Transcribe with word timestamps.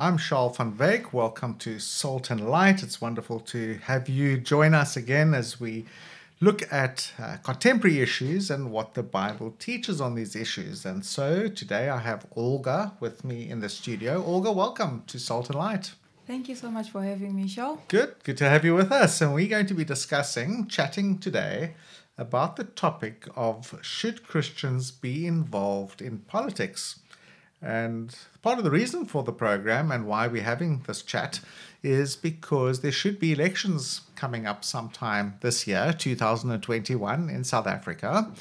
I'm 0.00 0.16
Charles 0.16 0.56
van 0.56 0.76
Wyk. 0.76 1.12
Welcome 1.12 1.56
to 1.56 1.80
Salt 1.80 2.30
and 2.30 2.48
Light. 2.48 2.84
It's 2.84 3.00
wonderful 3.00 3.40
to 3.40 3.80
have 3.82 4.08
you 4.08 4.38
join 4.38 4.72
us 4.72 4.96
again 4.96 5.34
as 5.34 5.58
we 5.58 5.86
look 6.38 6.72
at 6.72 7.12
uh, 7.18 7.38
contemporary 7.42 7.98
issues 7.98 8.48
and 8.48 8.70
what 8.70 8.94
the 8.94 9.02
Bible 9.02 9.56
teaches 9.58 10.00
on 10.00 10.14
these 10.14 10.36
issues. 10.36 10.86
And 10.86 11.04
so 11.04 11.48
today 11.48 11.88
I 11.88 11.98
have 11.98 12.26
Olga 12.36 12.92
with 13.00 13.24
me 13.24 13.50
in 13.50 13.58
the 13.58 13.68
studio. 13.68 14.22
Olga, 14.22 14.52
welcome 14.52 15.02
to 15.08 15.18
Salt 15.18 15.48
and 15.48 15.58
Light. 15.58 15.94
Thank 16.28 16.48
you 16.48 16.54
so 16.54 16.70
much 16.70 16.90
for 16.90 17.02
having 17.02 17.34
me, 17.34 17.48
Charles. 17.48 17.80
Good, 17.88 18.14
good 18.22 18.36
to 18.36 18.48
have 18.48 18.64
you 18.64 18.76
with 18.76 18.92
us. 18.92 19.20
And 19.20 19.34
we're 19.34 19.48
going 19.48 19.66
to 19.66 19.74
be 19.74 19.84
discussing, 19.84 20.68
chatting 20.68 21.18
today 21.18 21.74
about 22.16 22.54
the 22.54 22.62
topic 22.62 23.26
of 23.34 23.76
should 23.82 24.24
Christians 24.24 24.92
be 24.92 25.26
involved 25.26 26.00
in 26.00 26.18
politics? 26.18 27.00
And 27.60 28.14
part 28.42 28.58
of 28.58 28.64
the 28.64 28.70
reason 28.70 29.04
for 29.04 29.22
the 29.24 29.32
program 29.32 29.90
and 29.90 30.06
why 30.06 30.26
we're 30.28 30.42
having 30.42 30.82
this 30.86 31.02
chat 31.02 31.40
is 31.82 32.16
because 32.16 32.80
there 32.80 32.92
should 32.92 33.18
be 33.18 33.32
elections 33.32 34.02
coming 34.14 34.46
up 34.46 34.64
sometime 34.64 35.34
this 35.40 35.66
year, 35.66 35.92
2021, 35.96 37.28
in 37.28 37.44
South 37.44 37.66
Africa. 37.66 38.32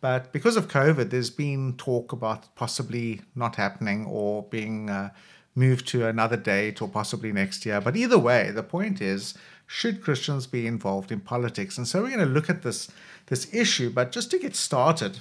But 0.00 0.32
because 0.32 0.56
of 0.56 0.68
COVID, 0.68 1.10
there's 1.10 1.30
been 1.30 1.74
talk 1.76 2.12
about 2.12 2.54
possibly 2.54 3.22
not 3.34 3.56
happening 3.56 4.06
or 4.06 4.42
being 4.44 4.90
uh, 4.90 5.10
moved 5.54 5.88
to 5.88 6.06
another 6.06 6.36
date 6.36 6.82
or 6.82 6.88
possibly 6.88 7.32
next 7.32 7.64
year. 7.64 7.80
But 7.80 7.96
either 7.96 8.18
way, 8.18 8.50
the 8.50 8.62
point 8.62 9.00
is 9.00 9.34
should 9.66 10.02
Christians 10.02 10.46
be 10.46 10.66
involved 10.66 11.10
in 11.10 11.20
politics? 11.20 11.76
And 11.76 11.88
so 11.88 12.02
we're 12.02 12.10
going 12.10 12.20
to 12.20 12.26
look 12.26 12.48
at 12.48 12.62
this, 12.62 12.88
this 13.26 13.52
issue. 13.52 13.90
But 13.90 14.12
just 14.12 14.30
to 14.30 14.38
get 14.38 14.54
started, 14.54 15.18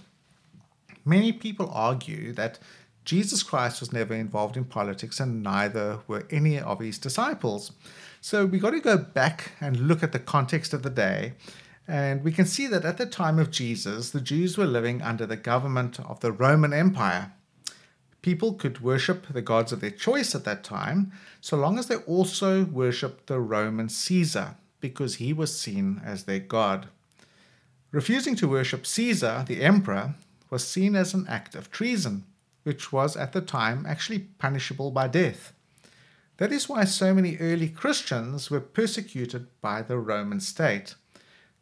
many 1.03 1.31
people 1.31 1.71
argue 1.73 2.31
that 2.33 2.59
Jesus 3.05 3.43
Christ 3.43 3.79
was 3.79 3.93
never 3.93 4.15
involved 4.15 4.57
in 4.57 4.65
politics, 4.65 5.19
and 5.19 5.43
neither 5.43 5.99
were 6.07 6.25
any 6.31 6.59
of 6.59 6.79
his 6.79 6.97
disciples. 6.97 7.71
So 8.19 8.45
we 8.47 8.57
got 8.57 8.71
to 8.71 8.79
go 8.79 8.97
back 8.97 9.51
and 9.61 9.87
look 9.87 10.01
at 10.01 10.11
the 10.11 10.19
context 10.19 10.73
of 10.73 10.81
the 10.81 10.89
day. 10.89 11.33
And 11.87 12.23
we 12.23 12.31
can 12.31 12.47
see 12.47 12.65
that 12.65 12.83
at 12.83 12.97
the 12.97 13.05
time 13.05 13.37
of 13.37 13.51
Jesus, 13.51 14.09
the 14.09 14.19
Jews 14.19 14.57
were 14.57 14.65
living 14.65 15.03
under 15.03 15.27
the 15.27 15.35
government 15.35 15.99
of 15.99 16.19
the 16.19 16.31
Roman 16.31 16.73
Empire. 16.73 17.31
People 18.23 18.53
could 18.53 18.81
worship 18.81 19.27
the 19.31 19.43
gods 19.43 19.71
of 19.71 19.81
their 19.81 19.91
choice 19.91 20.33
at 20.33 20.45
that 20.45 20.63
time, 20.63 21.11
so 21.41 21.55
long 21.55 21.77
as 21.77 21.85
they 21.85 21.97
also 21.97 22.65
worshiped 22.65 23.27
the 23.27 23.39
Roman 23.39 23.87
Caesar, 23.87 24.55
because 24.79 25.15
he 25.15 25.31
was 25.31 25.55
seen 25.55 26.01
as 26.03 26.23
their 26.23 26.39
god. 26.39 26.87
Refusing 27.91 28.35
to 28.37 28.47
worship 28.47 28.87
Caesar, 28.87 29.45
the 29.47 29.61
emperor, 29.61 30.15
was 30.49 30.67
seen 30.67 30.95
as 30.95 31.13
an 31.13 31.27
act 31.29 31.53
of 31.53 31.69
treason 31.69 32.25
which 32.65 32.91
was 32.91 33.15
at 33.15 33.31
the 33.31 33.41
time 33.41 33.85
actually 33.87 34.19
punishable 34.19 34.89
by 34.89 35.07
death. 35.07 35.53
That 36.37 36.51
is 36.51 36.67
why 36.67 36.83
so 36.83 37.13
many 37.13 37.37
early 37.37 37.69
Christians 37.69 38.49
were 38.49 38.59
persecuted 38.59 39.47
by 39.61 39.83
the 39.83 39.99
Roman 39.99 40.39
state, 40.39 40.95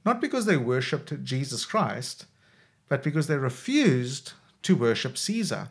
not 0.05 0.21
because 0.21 0.45
they 0.45 0.57
worshipped 0.57 1.23
Jesus 1.23 1.65
Christ, 1.65 2.25
but 2.87 3.03
because 3.03 3.27
they 3.27 3.35
refused 3.37 4.31
to 4.63 4.77
worship 4.77 5.17
Caesar. 5.17 5.69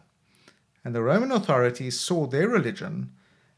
And 0.85 0.95
the 0.95 1.03
Roman 1.03 1.33
authorities 1.33 1.99
saw 1.99 2.27
their 2.27 2.49
religion 2.49 3.13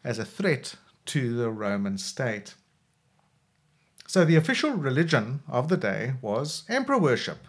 as 0.04 0.20
a 0.20 0.24
threat 0.24 0.76
to 1.06 1.36
the 1.36 1.50
Roman 1.50 1.98
state. 1.98 2.54
So 4.06 4.24
the 4.24 4.36
official 4.36 4.70
religion 4.70 5.42
of 5.48 5.68
the 5.68 5.76
day 5.76 6.14
was 6.22 6.62
emperor 6.68 6.98
worship. 6.98 7.48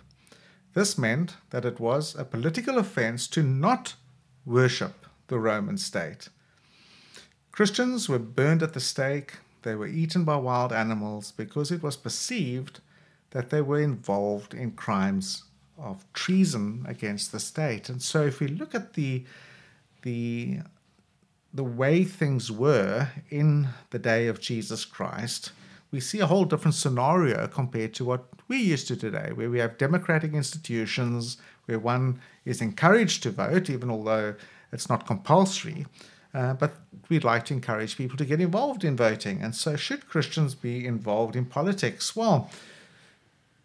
This 0.74 0.98
meant 0.98 1.36
that 1.52 1.64
it 1.64 1.80
was 1.80 2.16
a 2.16 2.26
political 2.26 2.80
offense 2.80 3.28
to 3.28 3.44
not 3.44 3.94
worship 4.46 5.06
the 5.28 5.40
Roman 5.40 5.78
state. 5.78 6.30
Christians 7.52 8.10
were 8.10 8.20
burned 8.20 8.62
at 8.62 8.74
the 8.74 8.80
stake, 8.80 9.38
they 9.64 9.76
were 9.76 9.88
eaten 9.88 10.24
by 10.24 10.36
wild 10.38 10.72
animals 10.72 11.32
because 11.32 11.72
it 11.72 11.82
was 11.82 11.98
perceived 11.98 12.82
that 13.32 13.50
they 13.50 13.62
were 13.62 13.82
involved 13.82 14.54
in 14.54 14.72
crimes 14.72 15.44
of 15.78 16.06
treason 16.14 16.86
against 16.88 17.32
the 17.32 17.40
state. 17.40 17.90
And 17.90 18.02
so 18.02 18.24
if 18.26 18.40
we 18.40 18.48
look 18.48 18.76
at 18.76 18.94
the 18.94 19.26
the 20.04 20.60
the 21.54 21.64
way 21.64 22.04
things 22.04 22.52
were 22.52 23.10
in 23.30 23.70
the 23.90 24.00
day 24.00 24.28
of 24.28 24.42
Jesus 24.42 24.86
Christ, 24.86 25.52
we 25.90 26.00
see 26.00 26.20
a 26.20 26.28
whole 26.28 26.46
different 26.46 26.76
scenario 26.76 27.48
compared 27.48 27.94
to 27.96 28.06
what 28.06 28.26
we're 28.48 28.60
used 28.60 28.88
to 28.90 28.96
today, 28.96 29.32
where 29.34 29.50
we 29.50 29.60
have 29.60 29.78
democratic 29.78 30.34
institutions, 30.34 31.38
where 31.66 31.80
one 31.80 32.20
is 32.46 32.62
encouraged 32.62 33.24
to 33.24 33.32
vote, 33.32 33.70
even 33.70 33.90
although 33.90 34.36
it's 34.72 34.90
not 34.90 35.08
compulsory. 35.08 35.86
Uh, 36.34 36.54
but 36.54 36.76
we'd 37.08 37.24
like 37.24 37.46
to 37.46 37.54
encourage 37.54 37.96
people 37.96 38.18
to 38.18 38.26
get 38.26 38.42
involved 38.42 38.84
in 38.84 38.98
voting. 38.98 39.42
And 39.42 39.56
so, 39.56 39.78
should 39.78 40.10
Christians 40.10 40.54
be 40.54 40.86
involved 40.86 41.36
in 41.36 41.46
politics? 41.46 42.16
Well, 42.16 42.50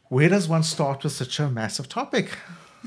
where 0.08 0.28
does 0.28 0.48
one 0.48 0.62
start 0.62 1.02
with 1.02 1.12
such 1.12 1.40
a 1.40 1.48
massive 1.48 1.88
topic? 1.88 2.36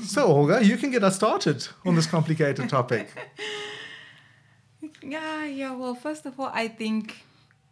So, 0.02 0.26
Olga, 0.26 0.64
you 0.64 0.76
can 0.76 0.90
get 0.90 1.04
us 1.04 1.16
started 1.16 1.68
on 1.84 1.94
this 1.94 2.06
complicated 2.06 2.68
topic. 2.68 3.08
yeah, 5.02 5.44
yeah. 5.44 5.72
Well, 5.72 5.94
first 5.94 6.26
of 6.26 6.40
all, 6.40 6.50
I 6.52 6.66
think 6.68 7.24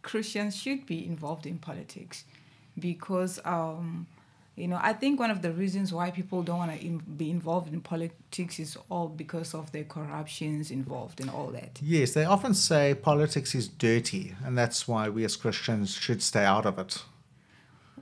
Christians 0.03 0.55
should 0.55 0.85
be 0.85 1.05
involved 1.05 1.45
in 1.45 1.57
politics 1.57 2.25
because 2.79 3.39
um, 3.43 4.07
you 4.55 4.67
know, 4.67 4.79
I 4.79 4.93
think 4.93 5.19
one 5.19 5.31
of 5.31 5.41
the 5.41 5.51
reasons 5.51 5.91
why 5.91 6.11
people 6.11 6.43
don't 6.43 6.59
want 6.59 6.79
to 6.79 6.85
in, 6.85 6.99
be 6.99 7.31
involved 7.31 7.73
in 7.73 7.81
politics 7.81 8.59
is 8.59 8.77
all 8.89 9.07
because 9.07 9.55
of 9.55 9.71
the 9.71 9.83
corruptions 9.83 10.69
involved 10.69 11.19
and 11.19 11.29
all 11.29 11.47
that. 11.47 11.79
Yes, 11.81 12.13
they 12.13 12.25
often 12.25 12.53
say 12.53 12.93
politics 12.93 13.55
is 13.55 13.67
dirty, 13.67 14.35
and 14.45 14.55
that's 14.55 14.87
why 14.87 15.09
we 15.09 15.25
as 15.25 15.35
Christians 15.35 15.95
should 15.95 16.21
stay 16.21 16.45
out 16.45 16.67
of 16.67 16.77
it. 16.77 17.03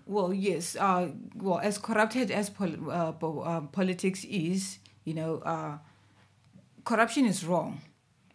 Well, 0.05 0.33
yes. 0.33 0.75
Uh, 0.75 1.11
well, 1.35 1.59
as 1.59 1.77
corrupted 1.77 2.31
as 2.31 2.49
pol- 2.49 2.91
uh, 2.91 3.13
uh, 3.25 3.61
politics 3.61 4.25
is, 4.25 4.79
you 5.05 5.13
know, 5.13 5.37
uh, 5.45 5.77
corruption 6.83 7.25
is 7.25 7.45
wrong, 7.45 7.79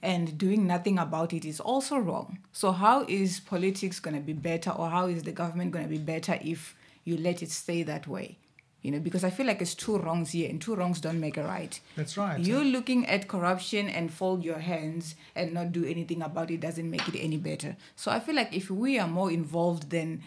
and 0.00 0.38
doing 0.38 0.66
nothing 0.66 0.98
about 0.98 1.34
it 1.34 1.44
is 1.44 1.60
also 1.60 1.98
wrong. 1.98 2.38
So, 2.52 2.72
how 2.72 3.04
is 3.08 3.40
politics 3.40 4.00
going 4.00 4.16
to 4.16 4.22
be 4.22 4.32
better, 4.32 4.70
or 4.70 4.88
how 4.88 5.06
is 5.06 5.24
the 5.24 5.32
government 5.32 5.72
going 5.72 5.84
to 5.84 5.90
be 5.90 5.98
better 5.98 6.38
if 6.40 6.74
you 7.06 7.16
let 7.16 7.42
it 7.42 7.50
stay 7.50 7.82
that 7.82 8.06
way 8.06 8.36
you 8.82 8.92
know 8.92 9.00
because 9.00 9.24
i 9.24 9.30
feel 9.30 9.46
like 9.46 9.60
it's 9.60 9.74
two 9.74 9.98
wrongs 9.98 10.30
here 10.30 10.48
and 10.48 10.60
two 10.60 10.74
wrongs 10.76 11.00
don't 11.00 11.18
make 11.18 11.36
a 11.36 11.42
right. 11.42 11.80
That's 11.96 12.16
right 12.16 12.38
you're 12.38 12.64
looking 12.64 13.06
at 13.06 13.26
corruption 13.26 13.88
and 13.88 14.12
fold 14.12 14.44
your 14.44 14.60
hands 14.60 15.16
and 15.34 15.52
not 15.52 15.72
do 15.72 15.84
anything 15.84 16.22
about 16.22 16.50
it 16.50 16.60
doesn't 16.60 16.88
make 16.88 17.08
it 17.08 17.18
any 17.18 17.36
better. 17.36 17.76
So 17.96 18.12
i 18.12 18.20
feel 18.20 18.36
like 18.36 18.54
if 18.54 18.70
we 18.70 18.98
are 18.98 19.08
more 19.08 19.30
involved 19.32 19.90
then 19.90 20.22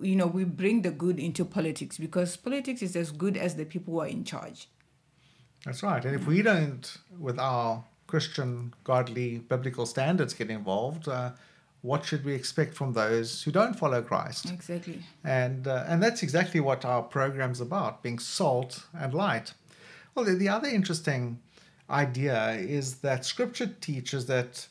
you 0.00 0.16
know 0.16 0.26
we 0.26 0.44
bring 0.44 0.82
the 0.82 0.90
good 0.90 1.18
into 1.20 1.44
politics 1.44 1.98
because 1.98 2.36
politics 2.36 2.82
is 2.82 2.96
as 2.96 3.10
good 3.10 3.36
as 3.36 3.54
the 3.56 3.64
people 3.64 3.94
who 3.94 4.00
are 4.00 4.08
in 4.08 4.24
charge. 4.24 4.68
That's 5.64 5.82
right 5.82 6.04
and 6.04 6.14
if 6.14 6.26
we 6.26 6.42
don't 6.42 6.96
with 7.18 7.38
our 7.38 7.84
christian 8.06 8.74
godly 8.84 9.38
biblical 9.38 9.86
standards 9.86 10.34
get 10.34 10.50
involved 10.50 11.08
uh, 11.08 11.30
what 11.84 12.02
should 12.02 12.24
we 12.24 12.32
expect 12.32 12.74
from 12.74 12.94
those 12.94 13.42
who 13.42 13.52
don't 13.52 13.78
follow 13.78 14.00
Christ? 14.00 14.50
Exactly. 14.50 15.00
And 15.22 15.68
uh, 15.68 15.84
and 15.86 16.02
that's 16.02 16.22
exactly 16.22 16.58
what 16.58 16.82
our 16.82 17.02
program's 17.02 17.60
about, 17.60 18.02
being 18.02 18.18
salt 18.18 18.86
and 18.98 19.12
light. 19.12 19.52
Well, 20.14 20.24
the, 20.24 20.34
the 20.34 20.48
other 20.48 20.66
interesting 20.66 21.40
idea 21.90 22.52
is 22.52 22.96
that 23.00 23.26
Scripture 23.26 23.66
teaches 23.82 24.24
that 24.26 24.66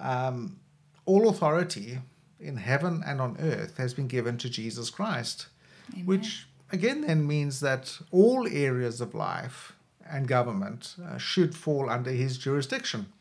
um, 0.00 0.58
all 1.04 1.28
authority 1.28 1.98
in 2.40 2.56
heaven 2.56 3.02
and 3.06 3.20
on 3.20 3.36
earth 3.38 3.76
has 3.76 3.92
been 3.92 4.08
given 4.08 4.38
to 4.38 4.48
Jesus 4.48 4.88
Christ, 4.88 5.48
Amen. 5.92 6.06
which 6.06 6.46
again 6.72 7.02
then 7.02 7.26
means 7.26 7.60
that 7.60 7.98
all 8.10 8.48
areas 8.48 9.02
of 9.02 9.14
life 9.14 9.74
and 10.10 10.26
government 10.26 10.96
uh, 11.04 11.18
should 11.18 11.54
fall 11.54 11.90
under 11.90 12.12
his 12.12 12.38
jurisdiction. 12.38 13.12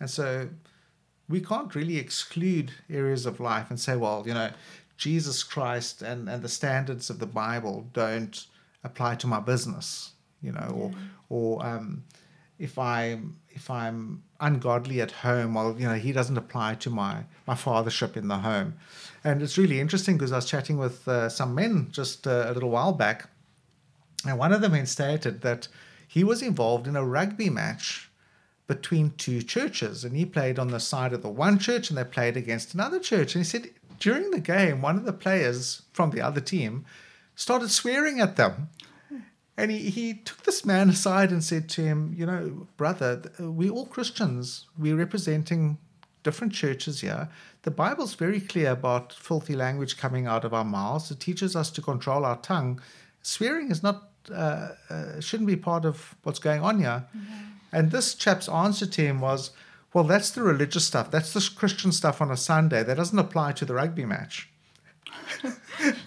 And 0.00 0.08
so 0.08 0.48
we 1.28 1.40
can't 1.40 1.74
really 1.74 1.98
exclude 1.98 2.72
areas 2.90 3.26
of 3.26 3.40
life 3.40 3.70
and 3.70 3.78
say, 3.78 3.96
well, 3.96 4.24
you 4.26 4.34
know, 4.34 4.50
Jesus 4.96 5.42
Christ 5.42 6.02
and, 6.02 6.28
and 6.28 6.42
the 6.42 6.48
standards 6.48 7.10
of 7.10 7.18
the 7.18 7.26
Bible 7.26 7.88
don't 7.92 8.46
apply 8.84 9.14
to 9.16 9.26
my 9.26 9.40
business, 9.40 10.12
you 10.40 10.52
know, 10.52 10.70
or 10.74 10.92
or 11.28 11.66
um, 11.66 12.04
if 12.58 12.78
I'm 12.78 13.36
if 13.50 13.70
I'm 13.70 14.22
ungodly 14.40 15.00
at 15.00 15.10
home, 15.10 15.54
well, 15.54 15.74
you 15.78 15.86
know, 15.86 15.94
he 15.94 16.12
doesn't 16.12 16.36
apply 16.36 16.76
to 16.76 16.90
my 16.90 17.24
my 17.46 17.54
fathership 17.54 18.16
in 18.16 18.28
the 18.28 18.38
home, 18.38 18.74
and 19.24 19.42
it's 19.42 19.58
really 19.58 19.80
interesting 19.80 20.16
because 20.16 20.32
I 20.32 20.36
was 20.36 20.46
chatting 20.46 20.78
with 20.78 21.08
uh, 21.08 21.28
some 21.28 21.54
men 21.54 21.88
just 21.90 22.26
uh, 22.26 22.44
a 22.46 22.52
little 22.52 22.70
while 22.70 22.92
back, 22.92 23.28
and 24.26 24.38
one 24.38 24.52
of 24.52 24.60
the 24.60 24.68
men 24.68 24.86
stated 24.86 25.40
that 25.40 25.68
he 26.06 26.22
was 26.22 26.42
involved 26.42 26.86
in 26.86 26.94
a 26.94 27.04
rugby 27.04 27.50
match 27.50 28.10
between 28.66 29.10
two 29.16 29.42
churches. 29.42 30.04
And 30.04 30.16
he 30.16 30.24
played 30.24 30.58
on 30.58 30.68
the 30.68 30.80
side 30.80 31.12
of 31.12 31.22
the 31.22 31.28
one 31.28 31.58
church 31.58 31.88
and 31.88 31.98
they 31.98 32.04
played 32.04 32.36
against 32.36 32.74
another 32.74 32.98
church. 32.98 33.34
And 33.34 33.44
he 33.44 33.48
said 33.48 33.70
during 33.98 34.30
the 34.30 34.40
game, 34.40 34.82
one 34.82 34.96
of 34.96 35.04
the 35.04 35.12
players 35.12 35.82
from 35.92 36.10
the 36.10 36.20
other 36.20 36.40
team 36.40 36.84
started 37.34 37.70
swearing 37.70 38.20
at 38.20 38.36
them. 38.36 38.68
And 39.56 39.70
he, 39.70 39.90
he 39.90 40.14
took 40.14 40.42
this 40.44 40.64
man 40.64 40.88
aside 40.88 41.30
and 41.30 41.44
said 41.44 41.68
to 41.70 41.82
him, 41.82 42.14
You 42.16 42.26
know, 42.26 42.66
brother, 42.76 43.22
we're 43.38 43.70
all 43.70 43.86
Christians, 43.86 44.66
we're 44.78 44.96
representing 44.96 45.78
different 46.22 46.52
churches 46.52 47.00
here, 47.00 47.28
the 47.62 47.70
Bible's 47.70 48.14
very 48.14 48.40
clear 48.40 48.70
about 48.70 49.12
filthy 49.12 49.54
language 49.54 49.96
coming 49.96 50.26
out 50.26 50.44
of 50.44 50.52
our 50.52 50.64
mouths. 50.64 51.10
It 51.10 51.20
teaches 51.20 51.54
us 51.54 51.70
to 51.72 51.82
control 51.82 52.24
our 52.24 52.36
tongue. 52.38 52.80
Swearing 53.22 53.70
is 53.70 53.82
not 53.82 54.08
uh, 54.32 54.68
uh, 54.88 55.20
shouldn't 55.20 55.48
be 55.48 55.56
part 55.56 55.84
of 55.84 56.14
what's 56.22 56.38
going 56.38 56.62
on 56.62 56.78
here. 56.78 57.04
And 57.72 57.90
this 57.90 58.14
chap's 58.14 58.48
answer 58.48 58.86
to 58.86 59.02
him 59.02 59.20
was, 59.20 59.50
well, 59.92 60.04
that's 60.04 60.30
the 60.30 60.42
religious 60.42 60.86
stuff. 60.86 61.10
That's 61.10 61.32
the 61.32 61.50
Christian 61.54 61.92
stuff 61.92 62.20
on 62.20 62.30
a 62.30 62.36
Sunday. 62.36 62.82
That 62.82 62.96
doesn't 62.96 63.18
apply 63.18 63.52
to 63.52 63.64
the 63.64 63.74
rugby 63.74 64.04
match. 64.04 64.48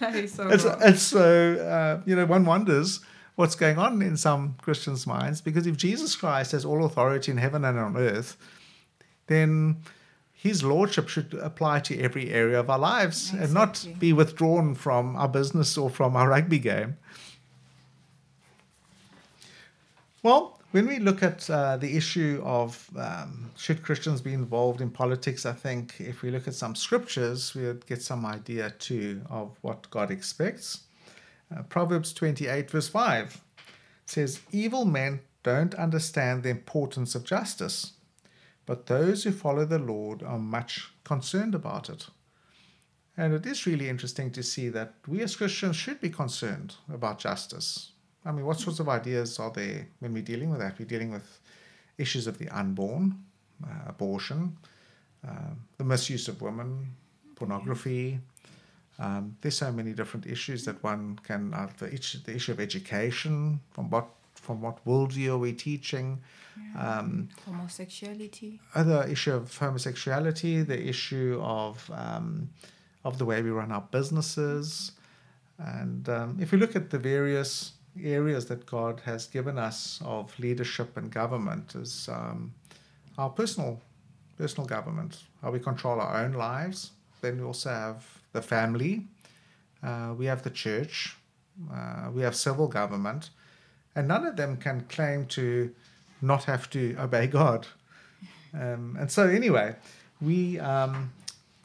that 0.00 0.14
is 0.14 0.34
so 0.34 0.48
And 0.48 0.60
so, 0.60 0.78
and 0.82 0.98
so 0.98 1.54
uh, 1.56 2.02
you 2.06 2.16
know, 2.16 2.26
one 2.26 2.44
wonders 2.44 3.00
what's 3.36 3.54
going 3.54 3.78
on 3.78 4.02
in 4.02 4.16
some 4.16 4.56
Christians' 4.62 5.06
minds 5.06 5.40
because 5.40 5.66
if 5.66 5.76
Jesus 5.76 6.16
Christ 6.16 6.52
has 6.52 6.64
all 6.64 6.84
authority 6.84 7.30
in 7.30 7.38
heaven 7.38 7.64
and 7.64 7.78
on 7.78 7.96
earth, 7.96 8.36
then 9.26 9.76
his 10.32 10.62
lordship 10.62 11.08
should 11.08 11.34
apply 11.34 11.80
to 11.80 12.00
every 12.00 12.30
area 12.30 12.58
of 12.58 12.70
our 12.70 12.78
lives 12.78 13.32
and 13.32 13.52
not 13.52 13.86
be 13.98 14.12
withdrawn 14.12 14.74
from 14.74 15.16
our 15.16 15.28
business 15.28 15.76
or 15.76 15.90
from 15.90 16.16
our 16.16 16.28
rugby 16.28 16.58
game. 16.58 16.96
Well, 20.22 20.58
when 20.72 20.86
we 20.86 20.98
look 20.98 21.22
at 21.22 21.48
uh, 21.48 21.76
the 21.76 21.96
issue 21.96 22.42
of 22.44 22.90
um, 22.96 23.50
should 23.56 23.82
Christians 23.82 24.20
be 24.20 24.32
involved 24.32 24.80
in 24.80 24.90
politics, 24.90 25.46
I 25.46 25.52
think 25.52 25.94
if 26.00 26.22
we 26.22 26.30
look 26.30 26.48
at 26.48 26.54
some 26.54 26.74
scriptures, 26.74 27.54
we'll 27.54 27.74
get 27.74 28.02
some 28.02 28.26
idea 28.26 28.70
too 28.70 29.22
of 29.30 29.56
what 29.62 29.88
God 29.90 30.10
expects. 30.10 30.82
Uh, 31.54 31.62
Proverbs 31.62 32.12
28, 32.12 32.70
verse 32.70 32.88
5 32.88 33.40
says, 34.06 34.40
Evil 34.50 34.84
men 34.84 35.20
don't 35.42 35.74
understand 35.74 36.42
the 36.42 36.50
importance 36.50 37.14
of 37.14 37.24
justice, 37.24 37.92
but 38.66 38.86
those 38.86 39.24
who 39.24 39.30
follow 39.30 39.64
the 39.64 39.78
Lord 39.78 40.22
are 40.22 40.38
much 40.38 40.90
concerned 41.04 41.54
about 41.54 41.88
it. 41.88 42.08
And 43.16 43.32
it 43.32 43.46
is 43.46 43.66
really 43.66 43.88
interesting 43.88 44.30
to 44.32 44.42
see 44.42 44.68
that 44.70 44.94
we 45.06 45.22
as 45.22 45.36
Christians 45.36 45.76
should 45.76 46.00
be 46.00 46.10
concerned 46.10 46.74
about 46.92 47.18
justice. 47.18 47.92
I 48.26 48.32
mean, 48.32 48.44
what 48.44 48.58
sorts 48.58 48.80
of 48.80 48.88
ideas 48.88 49.38
are 49.38 49.50
there 49.50 49.86
when 50.00 50.12
we're 50.12 50.22
dealing 50.22 50.50
with 50.50 50.58
that? 50.60 50.78
We're 50.78 50.86
dealing 50.86 51.12
with 51.12 51.40
issues 51.96 52.26
of 52.26 52.38
the 52.38 52.48
unborn, 52.48 53.24
uh, 53.64 53.88
abortion, 53.88 54.56
uh, 55.26 55.54
the 55.78 55.84
misuse 55.84 56.26
of 56.28 56.42
women, 56.42 56.88
pornography. 57.36 58.18
Um, 58.98 59.36
there's 59.40 59.58
so 59.58 59.70
many 59.70 59.92
different 59.92 60.26
issues 60.26 60.64
that 60.64 60.82
one 60.82 61.18
can. 61.22 61.54
Uh, 61.54 61.68
the, 61.78 61.92
issue, 61.92 62.18
the 62.24 62.34
issue 62.34 62.52
of 62.52 62.60
education, 62.60 63.60
from 63.70 63.90
what 63.90 64.08
from 64.34 64.60
what 64.60 64.84
worldview 64.84 65.28
are 65.34 65.38
we 65.38 65.52
teaching? 65.52 66.20
Um, 66.78 67.28
Homosexuality. 67.44 68.60
other 68.74 69.06
issue 69.08 69.34
of 69.34 69.56
homosexuality, 69.58 70.62
the 70.66 70.88
issue 70.88 71.38
of 71.42 71.90
um, 71.94 72.50
of 73.04 73.18
the 73.18 73.24
way 73.24 73.42
we 73.42 73.50
run 73.50 73.70
our 73.70 73.86
businesses, 73.90 74.92
and 75.58 76.08
um, 76.08 76.38
if 76.40 76.52
we 76.52 76.58
look 76.58 76.74
at 76.74 76.90
the 76.90 76.98
various 76.98 77.72
areas 78.02 78.46
that 78.46 78.66
God 78.66 79.00
has 79.04 79.26
given 79.26 79.58
us 79.58 80.00
of 80.04 80.38
leadership 80.38 80.96
and 80.96 81.10
government, 81.10 81.74
is 81.74 82.08
um, 82.08 82.52
our 83.18 83.30
personal 83.30 83.80
personal 84.36 84.66
government, 84.66 85.22
how 85.42 85.50
we 85.50 85.58
control 85.58 86.00
our 86.00 86.22
own 86.22 86.32
lives. 86.32 86.90
Then 87.22 87.38
we 87.38 87.44
also 87.44 87.70
have 87.70 88.04
the 88.32 88.42
family, 88.42 89.04
uh, 89.82 90.14
we 90.16 90.26
have 90.26 90.42
the 90.42 90.50
church, 90.50 91.16
uh, 91.72 92.10
we 92.12 92.22
have 92.22 92.36
civil 92.36 92.68
government, 92.68 93.30
and 93.94 94.06
none 94.06 94.26
of 94.26 94.36
them 94.36 94.56
can 94.58 94.82
claim 94.88 95.26
to 95.26 95.74
not 96.20 96.44
have 96.44 96.68
to 96.70 96.94
obey 96.98 97.26
God. 97.40 97.66
Um, 98.52 98.96
and 98.98 99.10
so, 99.10 99.28
anyway, 99.28 99.74
we 100.20 100.58
um, 100.60 101.12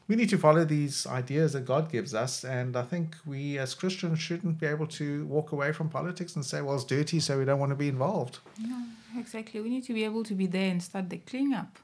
we 0.08 0.16
need 0.16 0.28
to 0.30 0.38
follow 0.38 0.64
these 0.64 1.06
ideas 1.06 1.52
that 1.52 1.64
God 1.64 1.90
gives 1.90 2.14
us, 2.14 2.44
and 2.44 2.76
I 2.76 2.82
think 2.82 3.16
we 3.24 3.58
as 3.58 3.74
Christians 3.74 4.18
shouldn't 4.18 4.58
be 4.58 4.66
able 4.66 4.86
to 4.88 5.24
walk 5.26 5.52
away 5.52 5.72
from 5.72 5.88
politics 5.88 6.34
and 6.36 6.44
say, 6.44 6.60
"Well, 6.60 6.74
it's 6.74 6.84
dirty, 6.84 7.20
so 7.20 7.38
we 7.38 7.44
don't 7.44 7.60
want 7.60 7.70
to 7.70 7.76
be 7.76 7.88
involved." 7.88 8.40
No, 8.58 8.84
exactly. 9.16 9.60
We 9.60 9.70
need 9.70 9.84
to 9.84 9.94
be 9.94 10.04
able 10.04 10.24
to 10.24 10.34
be 10.34 10.46
there 10.46 10.70
and 10.70 10.82
start 10.82 11.08
the 11.08 11.18
cleanup. 11.18 11.78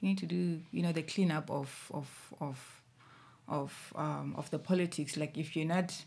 We 0.00 0.08
need 0.08 0.18
to 0.18 0.26
do, 0.26 0.60
you 0.70 0.82
know, 0.82 0.92
the 0.92 1.02
cleanup 1.02 1.50
of 1.50 1.90
of 1.92 2.34
of 2.40 2.82
of 3.48 3.92
um, 3.96 4.34
of 4.36 4.50
the 4.50 4.58
politics. 4.58 5.16
Like 5.16 5.38
if 5.38 5.56
you're 5.56 5.66
not, 5.66 6.04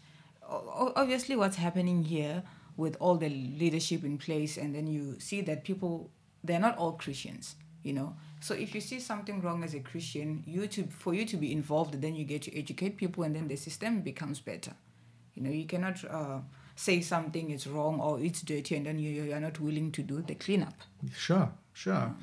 obviously, 0.48 1.36
what's 1.36 1.58
happening 1.58 2.04
here 2.04 2.44
with 2.78 2.96
all 3.00 3.16
the 3.16 3.30
leadership 3.30 4.04
in 4.04 4.18
place, 4.18 4.58
and 4.58 4.76
then 4.76 4.88
you 4.88 5.20
see 5.20 5.42
that 5.42 5.64
people 5.64 6.10
they're 6.44 6.60
not 6.60 6.78
all 6.78 6.94
Christians, 6.94 7.56
you 7.86 7.94
know. 7.94 8.16
So 8.42 8.54
if 8.54 8.76
you 8.76 8.82
see 8.82 9.00
something 9.00 9.42
wrong 9.42 9.64
as 9.64 9.74
a 9.74 9.80
Christian, 9.80 10.44
you 10.46 10.68
to 10.68 10.84
for 10.88 11.14
you 11.14 11.26
to 11.26 11.38
be 11.38 11.52
involved, 11.52 12.02
then 12.02 12.16
you 12.16 12.26
get 12.26 12.42
to 12.44 12.58
educate 12.58 12.98
people, 12.98 13.24
and 13.24 13.36
then 13.36 13.48
the 13.48 13.56
system 13.56 14.02
becomes 14.02 14.40
better. 14.42 14.74
You 15.36 15.44
know, 15.44 15.52
you 15.52 15.66
cannot 15.66 16.04
uh, 16.04 16.40
say 16.76 17.02
something 17.02 17.52
is 17.52 17.68
wrong 17.68 18.00
or 18.00 18.20
it's 18.20 18.42
dirty, 18.42 18.76
and 18.76 18.86
then 18.86 19.00
you 19.00 19.10
you 19.24 19.34
are 19.34 19.40
not 19.40 19.60
willing 19.60 19.92
to 19.92 20.02
do 20.02 20.22
the 20.22 20.36
cleanup. 20.36 20.74
Sure, 21.16 21.50
sure. 21.74 22.14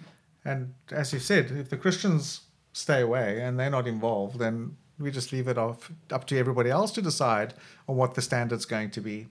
And 0.45 0.75
as 0.91 1.13
you 1.13 1.21
said, 1.21 1.53
if 1.53 1.71
the 1.71 1.77
Christians 1.77 2.41
stay 2.73 3.01
away 3.01 3.41
and 3.41 3.59
they're 3.59 3.71
not 3.71 3.87
involved, 3.87 4.39
then 4.41 4.77
we 4.99 5.11
just 5.13 5.33
leave 5.33 5.47
it 5.47 5.59
off 5.59 5.93
up 6.11 6.27
to 6.27 6.39
everybody 6.39 6.71
else 6.71 6.91
to 6.93 7.03
decide 7.03 7.55
on 7.89 7.97
what 7.97 8.15
the 8.15 8.23
standard's 8.23 8.65
going 8.65 8.91
to 8.91 9.01
be. 9.01 9.29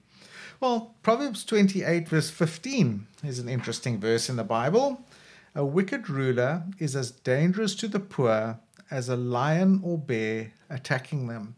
Well, 0.62 0.95
Proverbs 1.01 1.44
28, 1.44 2.07
verse 2.07 2.30
15 2.30 3.07
is 3.24 3.39
an 3.39 3.50
interesting 3.50 4.00
verse 4.00 4.30
in 4.30 4.36
the 4.36 4.44
Bible. 4.44 5.04
A 5.53 5.65
wicked 5.65 6.09
ruler 6.09 6.63
is 6.80 6.95
as 6.95 7.12
dangerous 7.12 7.75
to 7.75 7.88
the 7.88 8.00
poor 8.00 8.59
as 8.89 9.09
a 9.09 9.18
lion 9.18 9.81
or 9.83 9.98
bear 9.98 10.53
attacking 10.69 11.27
them. 11.27 11.56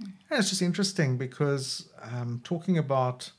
And 0.00 0.38
it's 0.38 0.50
just 0.50 0.62
interesting 0.62 1.16
because 1.16 1.88
um, 2.02 2.40
talking 2.44 2.78
about 2.78 3.32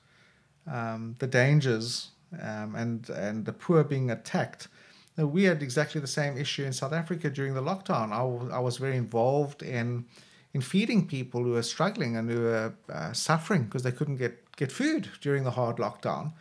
um, 0.69 1.16
the 1.19 1.28
dangers 1.28 2.10
um, 2.42 2.75
and 2.75 3.10
and 3.10 3.45
the 3.45 3.54
poor 3.54 3.84
being 3.84 4.12
attacked. 4.12 4.68
We 5.16 5.45
had 5.45 5.63
exactly 5.63 6.00
the 6.00 6.07
same 6.07 6.38
issue 6.38 6.63
in 6.63 6.74
South 6.74 6.94
Africa 6.94 7.30
during 7.30 7.56
the 7.56 7.62
lockdown. 7.62 8.12
I 8.51 8.60
was 8.60 8.78
very 8.78 8.98
involved 8.98 9.63
in 9.63 10.06
in 10.54 10.62
feeding 10.62 11.07
people 11.07 11.44
who 11.44 11.51
were 11.51 11.63
struggling 11.63 12.18
and 12.18 12.30
who 12.30 12.42
were 12.42 12.74
uh, 12.92 13.13
suffering 13.13 13.63
because 13.63 13.84
they 13.84 13.92
couldn't 13.92 14.18
get 14.18 14.51
get 14.57 14.72
food 14.72 15.10
during 15.22 15.44
the 15.44 15.51
hard 15.51 15.78
lockdown. 15.78 16.34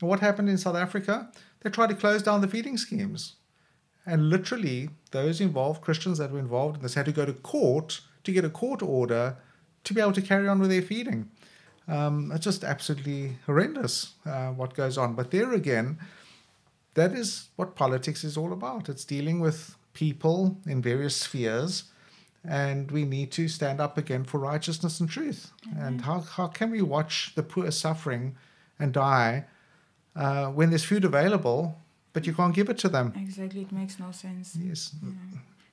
And 0.00 0.08
what 0.08 0.20
happened 0.20 0.48
in 0.48 0.58
South 0.58 0.76
Africa? 0.76 1.30
They 1.60 1.70
tried 1.70 1.88
to 1.88 1.94
close 1.94 2.22
down 2.22 2.40
the 2.40 2.48
feeding 2.48 2.76
schemes. 2.76 3.36
And 4.04 4.30
literally, 4.30 4.90
those 5.10 5.40
involved, 5.40 5.82
Christians 5.82 6.18
that 6.18 6.30
were 6.30 6.38
involved 6.38 6.76
in 6.76 6.82
this, 6.82 6.94
had 6.94 7.06
to 7.06 7.12
go 7.12 7.24
to 7.24 7.32
court 7.32 8.00
to 8.24 8.32
get 8.32 8.44
a 8.44 8.50
court 8.50 8.82
order 8.82 9.36
to 9.84 9.94
be 9.94 10.00
able 10.00 10.12
to 10.12 10.22
carry 10.22 10.48
on 10.48 10.58
with 10.58 10.70
their 10.70 10.82
feeding. 10.82 11.30
Um, 11.88 12.32
it's 12.32 12.44
just 12.44 12.64
absolutely 12.64 13.38
horrendous 13.46 14.14
uh, 14.24 14.48
what 14.48 14.74
goes 14.74 14.98
on. 14.98 15.14
But 15.14 15.30
there 15.30 15.52
again, 15.52 15.98
that 16.94 17.12
is 17.12 17.48
what 17.56 17.76
politics 17.76 18.24
is 18.24 18.36
all 18.36 18.52
about. 18.52 18.88
It's 18.88 19.04
dealing 19.04 19.40
with 19.40 19.76
people 19.92 20.58
in 20.66 20.82
various 20.82 21.16
spheres, 21.16 21.84
and 22.44 22.90
we 22.90 23.04
need 23.04 23.30
to 23.32 23.48
stand 23.48 23.80
up 23.80 23.96
again 23.96 24.24
for 24.24 24.38
righteousness 24.38 25.00
and 25.00 25.08
truth. 25.08 25.52
And 25.78 26.02
how, 26.02 26.20
how 26.20 26.48
can 26.48 26.70
we 26.70 26.82
watch 26.82 27.32
the 27.34 27.42
poor 27.42 27.70
suffering 27.70 28.36
and 28.78 28.92
die 28.92 29.46
uh, 30.16 30.46
when 30.46 30.70
there's 30.70 30.84
food 30.84 31.04
available, 31.04 31.76
but 32.12 32.26
you 32.26 32.32
can't 32.32 32.54
give 32.54 32.68
it 32.68 32.78
to 32.78 32.88
them? 32.88 33.12
Exactly, 33.16 33.62
it 33.62 33.72
makes 33.72 33.98
no 33.98 34.10
sense. 34.10 34.56
Yes. 34.60 34.94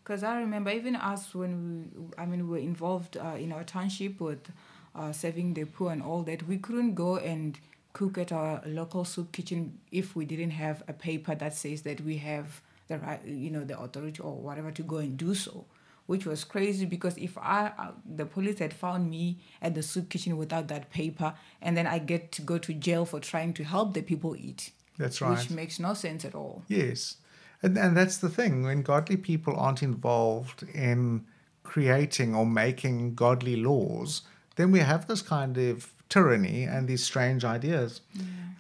Because 0.03 0.23
I 0.23 0.39
remember 0.39 0.69
even 0.69 0.95
us 0.95 1.33
when 1.33 1.89
we, 1.95 2.21
I 2.21 2.25
mean, 2.25 2.47
we 2.47 2.59
were 2.59 2.65
involved 2.65 3.15
uh, 3.17 3.37
in 3.39 3.53
our 3.53 3.63
township 3.63 4.19
with 4.19 4.51
uh, 4.95 5.11
serving 5.13 5.53
the 5.53 5.63
poor 5.63 5.91
and 5.91 6.03
all 6.03 6.23
that. 6.23 6.45
We 6.47 6.57
couldn't 6.57 6.95
go 6.95 7.17
and 7.17 7.57
cook 7.93 8.17
at 8.17 8.31
our 8.31 8.61
local 8.65 9.05
soup 9.05 9.31
kitchen 9.31 9.79
if 9.91 10.15
we 10.15 10.25
didn't 10.25 10.51
have 10.51 10.83
a 10.87 10.93
paper 10.93 11.35
that 11.35 11.53
says 11.53 11.83
that 11.83 12.01
we 12.01 12.17
have 12.17 12.61
the 12.89 12.97
right, 12.97 13.23
you 13.25 13.49
know, 13.49 13.63
the 13.63 13.79
authority 13.79 14.21
or 14.21 14.35
whatever 14.35 14.71
to 14.71 14.83
go 14.83 14.97
and 14.97 15.17
do 15.17 15.33
so. 15.33 15.65
Which 16.13 16.27
was 16.27 16.43
crazy 16.43 16.85
because 16.85 17.17
if 17.17 17.33
I, 17.39 17.71
uh, 17.75 17.91
the 18.05 18.27
police 18.35 18.59
had 18.59 18.71
found 18.71 19.09
me 19.09 19.39
at 19.63 19.73
the 19.73 19.81
soup 19.81 20.09
kitchen 20.11 20.37
without 20.37 20.67
that 20.67 20.91
paper, 20.91 21.33
and 21.59 21.75
then 21.75 21.87
I 21.87 21.97
get 21.97 22.31
to 22.33 22.41
go 22.43 22.59
to 22.59 22.71
jail 22.87 23.03
for 23.11 23.19
trying 23.19 23.51
to 23.55 23.63
help 23.63 23.95
the 23.95 24.03
people 24.03 24.35
eat, 24.35 24.61
That's 24.99 25.21
right. 25.21 25.31
which 25.31 25.49
makes 25.49 25.79
no 25.79 25.95
sense 25.95 26.23
at 26.23 26.35
all. 26.35 26.61
Yes. 26.67 27.17
And, 27.63 27.75
and 27.79 27.97
that's 27.97 28.17
the 28.17 28.29
thing. 28.29 28.61
When 28.61 28.83
godly 28.83 29.17
people 29.17 29.55
aren't 29.57 29.81
involved 29.81 30.61
in 30.71 31.25
creating 31.63 32.35
or 32.35 32.45
making 32.45 33.15
godly 33.15 33.55
laws, 33.55 34.21
then 34.55 34.71
we 34.71 34.81
have 34.81 35.07
this 35.07 35.23
kind 35.23 35.57
of 35.57 35.93
tyranny 36.09 36.61
and 36.63 36.87
these 36.87 37.03
strange 37.03 37.43
ideas. 37.43 38.01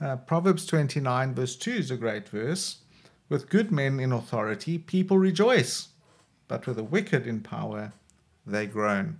Uh, 0.01 0.15
Proverbs 0.15 0.65
29, 0.65 1.35
verse 1.35 1.55
2 1.55 1.71
is 1.71 1.91
a 1.91 1.97
great 1.97 2.27
verse. 2.29 2.77
With 3.29 3.47
good 3.49 3.71
men 3.71 3.99
in 3.99 4.11
authority, 4.11 4.79
people 4.79 5.19
rejoice, 5.19 5.89
but 6.47 6.65
with 6.67 6.77
the 6.77 6.83
wicked 6.83 7.25
in 7.27 7.41
power, 7.41 7.93
they 8.45 8.65
groan. 8.65 9.17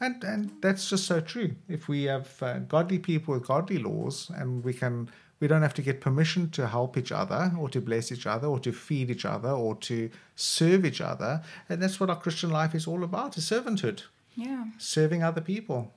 And, 0.00 0.22
and 0.24 0.52
that's 0.60 0.88
just 0.88 1.06
so 1.06 1.20
true. 1.20 1.56
If 1.68 1.88
we 1.88 2.04
have 2.04 2.40
uh, 2.42 2.60
godly 2.60 2.98
people 2.98 3.34
with 3.34 3.46
godly 3.46 3.78
laws 3.78 4.30
and 4.34 4.64
we 4.64 4.72
can 4.72 5.08
We 5.40 5.46
don't 5.48 5.62
have 5.62 5.74
to 5.74 5.82
get 5.82 6.00
permission 6.00 6.50
to 6.50 6.66
help 6.66 6.96
each 6.96 7.12
other 7.12 7.52
or 7.60 7.68
to 7.70 7.80
bless 7.80 8.10
each 8.10 8.26
other 8.26 8.48
or 8.48 8.58
to 8.60 8.72
feed 8.72 9.08
each 9.08 9.24
other 9.24 9.50
or 9.50 9.76
to 9.76 10.10
serve 10.34 10.84
each 10.84 11.00
other. 11.00 11.42
And 11.68 11.80
that's 11.80 12.00
what 12.00 12.10
our 12.10 12.20
Christian 12.20 12.50
life 12.50 12.74
is 12.74 12.86
all 12.88 13.04
about 13.04 13.36
is 13.38 13.44
servanthood, 13.48 14.02
Yeah. 14.34 14.64
serving 14.78 15.22
other 15.22 15.40
people. 15.40 15.92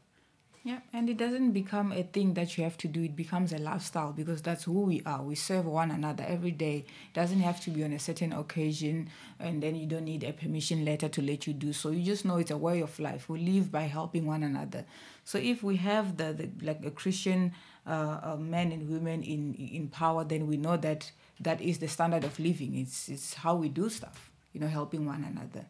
Yeah, 0.63 0.81
and 0.93 1.09
it 1.09 1.17
doesn't 1.17 1.53
become 1.53 1.91
a 1.91 2.03
thing 2.03 2.35
that 2.35 2.55
you 2.55 2.63
have 2.63 2.77
to 2.79 2.87
do. 2.87 3.01
It 3.03 3.15
becomes 3.15 3.51
a 3.51 3.57
lifestyle 3.57 4.11
because 4.11 4.43
that's 4.43 4.65
who 4.65 4.81
we 4.81 5.01
are. 5.07 5.23
We 5.23 5.33
serve 5.33 5.65
one 5.65 5.89
another 5.89 6.23
every 6.27 6.51
day. 6.51 6.85
It 7.07 7.13
doesn't 7.15 7.39
have 7.39 7.59
to 7.61 7.71
be 7.71 7.83
on 7.83 7.93
a 7.93 7.97
certain 7.99 8.31
occasion, 8.31 9.09
and 9.39 9.63
then 9.63 9.75
you 9.75 9.87
don't 9.87 10.05
need 10.05 10.23
a 10.23 10.33
permission 10.33 10.85
letter 10.85 11.09
to 11.09 11.21
let 11.21 11.47
you 11.47 11.53
do 11.53 11.73
so. 11.73 11.89
You 11.89 12.03
just 12.03 12.25
know 12.25 12.37
it's 12.37 12.51
a 12.51 12.57
way 12.57 12.81
of 12.81 12.99
life. 12.99 13.27
We 13.27 13.39
live 13.39 13.71
by 13.71 13.83
helping 13.83 14.27
one 14.27 14.43
another. 14.43 14.85
So 15.23 15.39
if 15.39 15.63
we 15.63 15.77
have 15.77 16.17
the, 16.17 16.31
the 16.33 16.49
like 16.63 16.85
a 16.85 16.91
Christian 16.91 17.53
uh, 17.87 18.19
uh, 18.21 18.37
men 18.39 18.71
and 18.71 18.87
women 18.87 19.23
in 19.23 19.55
in 19.55 19.87
power, 19.87 20.23
then 20.23 20.45
we 20.45 20.57
know 20.57 20.77
that 20.77 21.11
that 21.39 21.59
is 21.59 21.79
the 21.79 21.87
standard 21.87 22.23
of 22.23 22.39
living. 22.39 22.75
It's 22.77 23.09
it's 23.09 23.33
how 23.33 23.55
we 23.55 23.67
do 23.67 23.89
stuff. 23.89 24.29
You 24.53 24.61
know, 24.61 24.67
helping 24.67 25.07
one 25.07 25.23
another. 25.23 25.65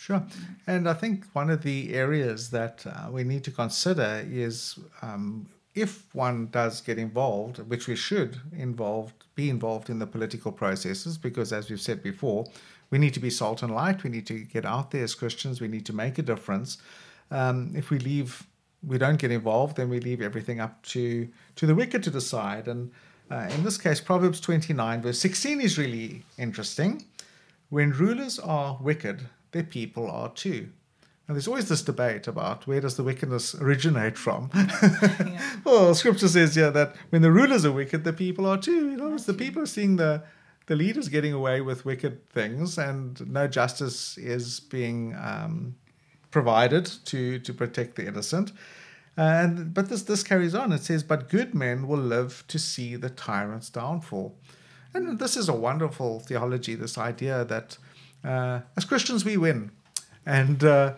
Sure. 0.00 0.22
And 0.66 0.88
I 0.88 0.94
think 0.94 1.26
one 1.34 1.50
of 1.50 1.62
the 1.62 1.92
areas 1.92 2.48
that 2.52 2.86
uh, 2.86 3.10
we 3.10 3.22
need 3.22 3.44
to 3.44 3.50
consider 3.50 4.24
is 4.26 4.78
um, 5.02 5.46
if 5.74 6.06
one 6.14 6.46
does 6.46 6.80
get 6.80 6.98
involved, 6.98 7.58
which 7.68 7.86
we 7.86 7.96
should 7.96 8.40
involved, 8.56 9.12
be 9.34 9.50
involved 9.50 9.90
in 9.90 9.98
the 9.98 10.06
political 10.06 10.52
processes, 10.52 11.18
because 11.18 11.52
as 11.52 11.68
we've 11.68 11.82
said 11.82 12.02
before, 12.02 12.46
we 12.88 12.96
need 12.96 13.12
to 13.12 13.20
be 13.20 13.28
salt 13.28 13.62
and 13.62 13.74
light. 13.74 14.02
We 14.02 14.08
need 14.08 14.26
to 14.28 14.38
get 14.38 14.64
out 14.64 14.90
there 14.90 15.04
as 15.04 15.14
Christians. 15.14 15.60
We 15.60 15.68
need 15.68 15.84
to 15.84 15.92
make 15.92 16.18
a 16.18 16.22
difference. 16.22 16.78
Um, 17.30 17.74
if 17.76 17.90
we 17.90 17.98
leave, 17.98 18.46
we 18.82 18.96
don't 18.96 19.18
get 19.18 19.30
involved, 19.30 19.76
then 19.76 19.90
we 19.90 20.00
leave 20.00 20.22
everything 20.22 20.60
up 20.60 20.82
to 20.94 21.28
to 21.56 21.66
the 21.66 21.74
wicked 21.74 22.02
to 22.04 22.10
decide. 22.10 22.68
And 22.68 22.90
uh, 23.30 23.50
in 23.54 23.64
this 23.64 23.76
case, 23.76 24.00
Proverbs 24.00 24.40
29 24.40 25.02
verse 25.02 25.18
16 25.18 25.60
is 25.60 25.76
really 25.76 26.22
interesting. 26.38 27.04
When 27.68 27.90
rulers 27.90 28.38
are 28.38 28.78
wicked, 28.80 29.28
their 29.52 29.64
people 29.64 30.10
are 30.10 30.30
too. 30.30 30.70
And 31.30 31.36
there's 31.36 31.46
always 31.46 31.68
this 31.68 31.82
debate 31.82 32.26
about 32.26 32.66
where 32.66 32.80
does 32.80 32.96
the 32.96 33.04
wickedness 33.04 33.54
originate 33.54 34.18
from. 34.18 34.50
well, 35.64 35.94
Scripture 35.94 36.26
says 36.26 36.56
here 36.56 36.72
that 36.72 36.96
when 37.10 37.22
the 37.22 37.30
rulers 37.30 37.64
are 37.64 37.70
wicked, 37.70 38.02
the 38.02 38.12
people 38.12 38.46
are 38.46 38.58
too. 38.58 38.90
You 38.90 38.96
know, 38.96 39.14
it's 39.14 39.26
the 39.26 39.34
people 39.34 39.62
are 39.62 39.66
seeing 39.66 39.94
the 39.94 40.24
the 40.66 40.74
leaders 40.74 41.08
getting 41.08 41.32
away 41.32 41.60
with 41.60 41.84
wicked 41.84 42.28
things, 42.30 42.78
and 42.78 43.28
no 43.28 43.46
justice 43.46 44.18
is 44.18 44.58
being 44.58 45.14
um, 45.14 45.76
provided 46.32 46.86
to 47.04 47.38
to 47.38 47.54
protect 47.54 47.94
the 47.94 48.08
innocent. 48.08 48.50
And 49.16 49.72
but 49.72 49.88
this 49.88 50.02
this 50.02 50.24
carries 50.24 50.54
on. 50.54 50.72
It 50.72 50.82
says, 50.82 51.04
"But 51.04 51.28
good 51.28 51.54
men 51.54 51.86
will 51.86 51.98
live 51.98 52.42
to 52.48 52.58
see 52.58 52.96
the 52.96 53.10
tyrant's 53.10 53.70
downfall." 53.70 54.36
And 54.94 55.20
this 55.20 55.36
is 55.36 55.48
a 55.48 55.54
wonderful 55.54 56.18
theology. 56.20 56.74
This 56.74 56.98
idea 56.98 57.44
that 57.44 57.78
uh, 58.24 58.60
as 58.76 58.84
Christians 58.84 59.24
we 59.24 59.36
win, 59.36 59.70
and 60.26 60.62
uh, 60.62 60.94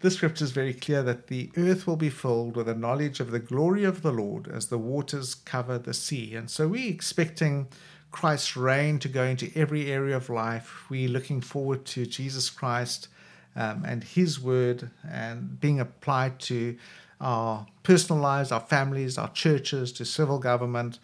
the 0.00 0.10
scripture 0.10 0.44
is 0.44 0.50
very 0.50 0.74
clear 0.74 1.02
that 1.04 1.28
the 1.28 1.50
earth 1.56 1.86
will 1.86 1.96
be 1.96 2.10
filled 2.10 2.56
with 2.56 2.66
the 2.66 2.74
knowledge 2.74 3.20
of 3.20 3.30
the 3.30 3.38
glory 3.38 3.84
of 3.84 4.02
the 4.02 4.12
Lord 4.12 4.48
as 4.48 4.66
the 4.66 4.78
waters 4.78 5.34
cover 5.34 5.78
the 5.78 5.94
sea. 5.94 6.34
And 6.34 6.50
so 6.50 6.68
we're 6.68 6.92
expecting 6.92 7.68
Christ's 8.10 8.56
reign 8.56 8.98
to 8.98 9.08
go 9.08 9.22
into 9.22 9.50
every 9.54 9.90
area 9.90 10.16
of 10.16 10.28
life. 10.28 10.90
We're 10.90 11.08
looking 11.08 11.40
forward 11.40 11.84
to 11.86 12.04
Jesus 12.04 12.50
Christ 12.50 13.08
um, 13.54 13.84
and 13.86 14.02
His 14.02 14.40
word 14.40 14.90
and 15.08 15.60
being 15.60 15.78
applied 15.78 16.40
to 16.40 16.76
our 17.20 17.66
personal 17.84 18.20
lives, 18.20 18.50
our 18.50 18.60
families, 18.60 19.16
our 19.16 19.30
churches, 19.30 19.92
to 19.92 20.04
civil 20.04 20.38
government. 20.40 20.98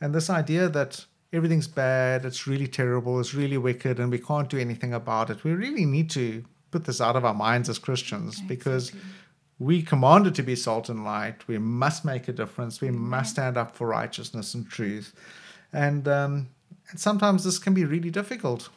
And 0.00 0.14
this 0.14 0.30
idea 0.30 0.68
that 0.68 1.04
everything's 1.34 1.68
bad, 1.68 2.24
it's 2.24 2.46
really 2.46 2.68
terrible, 2.68 3.18
it's 3.20 3.34
really 3.34 3.58
wicked, 3.58 3.98
and 3.98 4.10
we 4.10 4.18
can't 4.18 4.48
do 4.48 4.58
anything 4.58 4.94
about 4.94 5.30
it. 5.30 5.44
We 5.44 5.52
really 5.52 5.84
need 5.84 6.08
to 6.10 6.44
put 6.70 6.84
this 6.84 7.00
out 7.00 7.16
of 7.16 7.24
our 7.24 7.34
minds 7.34 7.68
as 7.68 7.78
Christians 7.78 8.40
because 8.40 8.92
we 9.58 9.82
commanded 9.82 10.34
to 10.36 10.42
be 10.42 10.56
salt 10.56 10.88
and 10.88 11.04
light. 11.04 11.46
We 11.46 11.58
must 11.58 12.04
make 12.04 12.28
a 12.28 12.32
difference. 12.32 12.80
We 12.80 12.90
must 12.90 13.30
stand 13.30 13.56
up 13.56 13.76
for 13.76 13.86
righteousness 13.88 14.54
and 14.54 14.68
truth. 14.68 15.12
And, 15.72 16.06
um, 16.08 16.48
and 16.90 17.00
sometimes 17.00 17.44
this 17.44 17.58
can 17.58 17.74
be 17.74 17.84
really 17.84 18.10
difficult. 18.10 18.68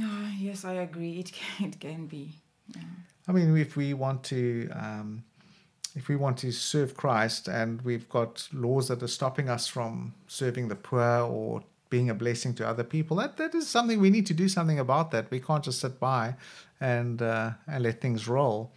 Ah, 0.00 0.30
yes, 0.38 0.64
I 0.64 0.74
agree. 0.74 1.18
It 1.18 1.32
can, 1.32 1.68
it 1.68 1.80
can 1.80 2.06
be. 2.06 2.30
Yeah. 2.74 2.82
I 3.28 3.32
mean, 3.32 3.56
if 3.56 3.76
we 3.76 3.94
want 3.94 4.24
to, 4.24 4.68
um, 4.72 5.24
if 5.94 6.08
we 6.08 6.16
want 6.16 6.38
to 6.38 6.52
serve 6.52 6.96
Christ, 6.96 7.48
and 7.48 7.82
we've 7.82 8.08
got 8.08 8.48
laws 8.52 8.88
that 8.88 9.02
are 9.02 9.08
stopping 9.08 9.48
us 9.48 9.66
from 9.66 10.14
serving 10.26 10.68
the 10.68 10.76
poor 10.76 11.20
or 11.20 11.62
being 11.90 12.08
a 12.08 12.14
blessing 12.14 12.54
to 12.54 12.66
other 12.66 12.84
people, 12.84 13.18
that 13.18 13.36
that 13.36 13.54
is 13.54 13.68
something 13.68 14.00
we 14.00 14.10
need 14.10 14.26
to 14.26 14.34
do 14.34 14.48
something 14.48 14.78
about. 14.78 15.10
That 15.10 15.30
we 15.30 15.40
can't 15.40 15.64
just 15.64 15.80
sit 15.80 16.00
by 16.00 16.36
and 16.80 17.20
uh, 17.20 17.50
and 17.66 17.82
let 17.82 18.00
things 18.00 18.26
roll. 18.26 18.72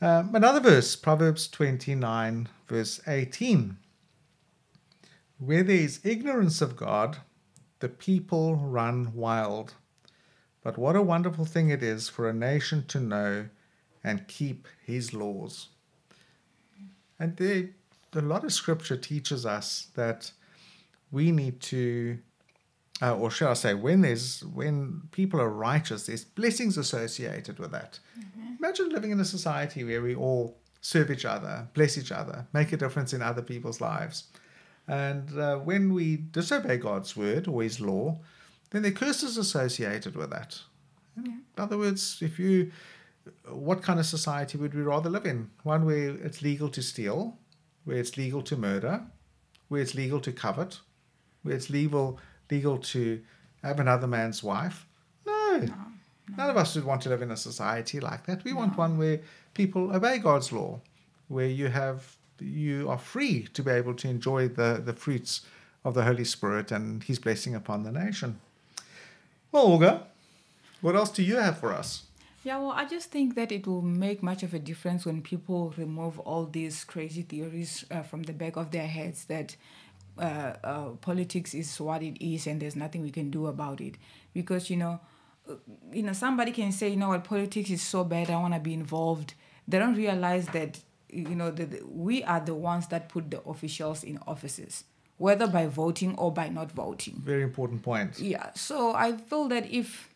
Um, 0.00 0.34
another 0.34 0.60
verse, 0.60 0.96
Proverbs 0.96 1.48
twenty 1.48 1.94
nine, 1.94 2.48
verse 2.66 3.00
eighteen. 3.06 3.78
Where 5.38 5.62
there 5.62 5.76
is 5.76 6.00
ignorance 6.02 6.60
of 6.60 6.76
God, 6.76 7.18
the 7.78 7.88
people 7.88 8.56
run 8.56 9.12
wild. 9.14 9.74
But 10.64 10.76
what 10.76 10.96
a 10.96 11.02
wonderful 11.02 11.44
thing 11.44 11.70
it 11.70 11.82
is 11.82 12.08
for 12.08 12.28
a 12.28 12.32
nation 12.32 12.84
to 12.88 12.98
know 12.98 13.48
and 14.02 14.26
keep 14.26 14.66
his 14.84 15.14
laws. 15.14 15.68
And 17.18 17.36
there, 17.36 17.70
a 18.14 18.20
lot 18.20 18.44
of 18.44 18.52
scripture 18.52 18.96
teaches 18.96 19.44
us 19.44 19.88
that 19.94 20.30
we 21.10 21.32
need 21.32 21.60
to, 21.60 22.18
uh, 23.02 23.16
or 23.16 23.30
shall 23.30 23.50
I 23.50 23.54
say, 23.54 23.74
when 23.74 24.02
there's 24.02 24.44
when 24.44 25.02
people 25.10 25.40
are 25.40 25.48
righteous, 25.48 26.06
there's 26.06 26.24
blessings 26.24 26.78
associated 26.78 27.58
with 27.58 27.72
that. 27.72 27.98
Imagine 28.58 28.90
living 28.90 29.10
in 29.10 29.20
a 29.20 29.24
society 29.24 29.84
where 29.84 30.02
we 30.02 30.14
all 30.14 30.58
serve 30.80 31.10
each 31.10 31.24
other, 31.24 31.68
bless 31.74 31.98
each 31.98 32.12
other, 32.12 32.46
make 32.52 32.72
a 32.72 32.76
difference 32.76 33.12
in 33.12 33.22
other 33.22 33.42
people's 33.42 33.80
lives. 33.80 34.24
And 34.86 35.38
uh, 35.38 35.58
when 35.58 35.92
we 35.92 36.16
disobey 36.16 36.78
God's 36.78 37.16
word 37.16 37.46
or 37.46 37.62
His 37.62 37.80
law, 37.80 38.18
then 38.70 38.82
there 38.82 38.92
are 38.92 38.94
curses 38.94 39.36
associated 39.36 40.16
with 40.16 40.30
that. 40.30 40.60
In 41.16 41.62
other 41.62 41.78
words, 41.78 42.18
if 42.22 42.38
you, 42.38 42.70
what 43.48 43.82
kind 43.82 43.98
of 43.98 44.06
society 44.06 44.58
would 44.58 44.74
we 44.74 44.82
rather 44.82 45.10
live 45.10 45.26
in? 45.26 45.50
One 45.62 45.84
where 45.84 46.10
it's 46.16 46.42
legal 46.42 46.68
to 46.70 46.82
steal, 46.82 47.36
where 47.84 47.96
it's 47.96 48.16
legal 48.16 48.42
to 48.42 48.56
murder, 48.56 49.02
where 49.68 49.80
it's 49.80 49.94
legal 49.94 50.20
to 50.20 50.32
covet, 50.32 50.80
where 51.42 51.54
it's 51.54 51.70
legal 51.70 52.18
legal 52.50 52.78
to 52.78 53.20
have 53.62 53.80
another 53.80 54.06
man's 54.06 54.42
wife? 54.42 54.86
No. 55.26 55.68
None 56.36 56.50
of 56.50 56.56
us 56.56 56.74
would 56.74 56.84
want 56.84 57.02
to 57.02 57.08
live 57.08 57.22
in 57.22 57.30
a 57.30 57.36
society 57.36 58.00
like 58.00 58.26
that. 58.26 58.44
We 58.44 58.52
want 58.52 58.76
one 58.76 58.98
where 58.98 59.20
people 59.54 59.94
obey 59.94 60.18
God's 60.18 60.52
law, 60.52 60.80
where 61.28 61.46
you 61.46 61.68
have 61.68 62.16
you 62.40 62.88
are 62.88 62.98
free 62.98 63.48
to 63.54 63.62
be 63.62 63.70
able 63.72 63.94
to 63.94 64.08
enjoy 64.08 64.48
the, 64.48 64.80
the 64.84 64.92
fruits 64.92 65.42
of 65.84 65.94
the 65.94 66.04
Holy 66.04 66.24
Spirit 66.24 66.70
and 66.70 67.02
His 67.02 67.18
blessing 67.18 67.54
upon 67.54 67.82
the 67.82 67.90
nation. 67.90 68.38
Well, 69.50 69.64
Olga, 69.64 70.04
what 70.80 70.94
else 70.94 71.10
do 71.10 71.22
you 71.22 71.36
have 71.36 71.58
for 71.58 71.72
us? 71.72 72.04
Yeah, 72.44 72.58
well, 72.58 72.70
I 72.70 72.84
just 72.84 73.10
think 73.10 73.34
that 73.34 73.50
it 73.50 73.66
will 73.66 73.82
make 73.82 74.22
much 74.22 74.42
of 74.42 74.54
a 74.54 74.58
difference 74.58 75.04
when 75.04 75.22
people 75.22 75.74
remove 75.76 76.18
all 76.20 76.46
these 76.46 76.84
crazy 76.84 77.22
theories 77.22 77.84
uh, 77.90 78.02
from 78.02 78.22
the 78.22 78.32
back 78.32 78.56
of 78.56 78.70
their 78.70 78.86
heads 78.86 79.24
that 79.24 79.56
uh, 80.18 80.54
uh, 80.62 80.88
politics 81.00 81.52
is 81.54 81.80
what 81.80 82.02
it 82.02 82.24
is 82.24 82.46
and 82.46 82.60
there's 82.60 82.76
nothing 82.76 83.02
we 83.02 83.10
can 83.10 83.30
do 83.30 83.46
about 83.46 83.80
it. 83.80 83.96
Because, 84.32 84.70
you 84.70 84.76
know, 84.76 85.00
uh, 85.48 85.54
you 85.92 86.02
know, 86.02 86.12
somebody 86.12 86.52
can 86.52 86.70
say, 86.72 86.88
you 86.90 86.96
know 86.96 87.08
what, 87.08 87.24
politics 87.24 87.70
is 87.70 87.82
so 87.82 88.04
bad, 88.04 88.30
I 88.30 88.36
want 88.36 88.54
to 88.54 88.60
be 88.60 88.74
involved. 88.74 89.34
They 89.66 89.78
don't 89.78 89.96
realize 89.96 90.46
that, 90.48 90.80
you 91.08 91.34
know, 91.34 91.50
that 91.50 91.88
we 91.88 92.22
are 92.22 92.40
the 92.40 92.54
ones 92.54 92.86
that 92.88 93.08
put 93.08 93.30
the 93.30 93.42
officials 93.42 94.04
in 94.04 94.18
offices, 94.26 94.84
whether 95.16 95.46
by 95.46 95.66
voting 95.66 96.16
or 96.16 96.32
by 96.32 96.48
not 96.48 96.70
voting. 96.70 97.20
Very 97.24 97.42
important 97.42 97.82
point. 97.82 98.20
Yeah, 98.20 98.50
so 98.54 98.94
I 98.94 99.16
feel 99.16 99.48
that 99.48 99.70
if 99.70 100.08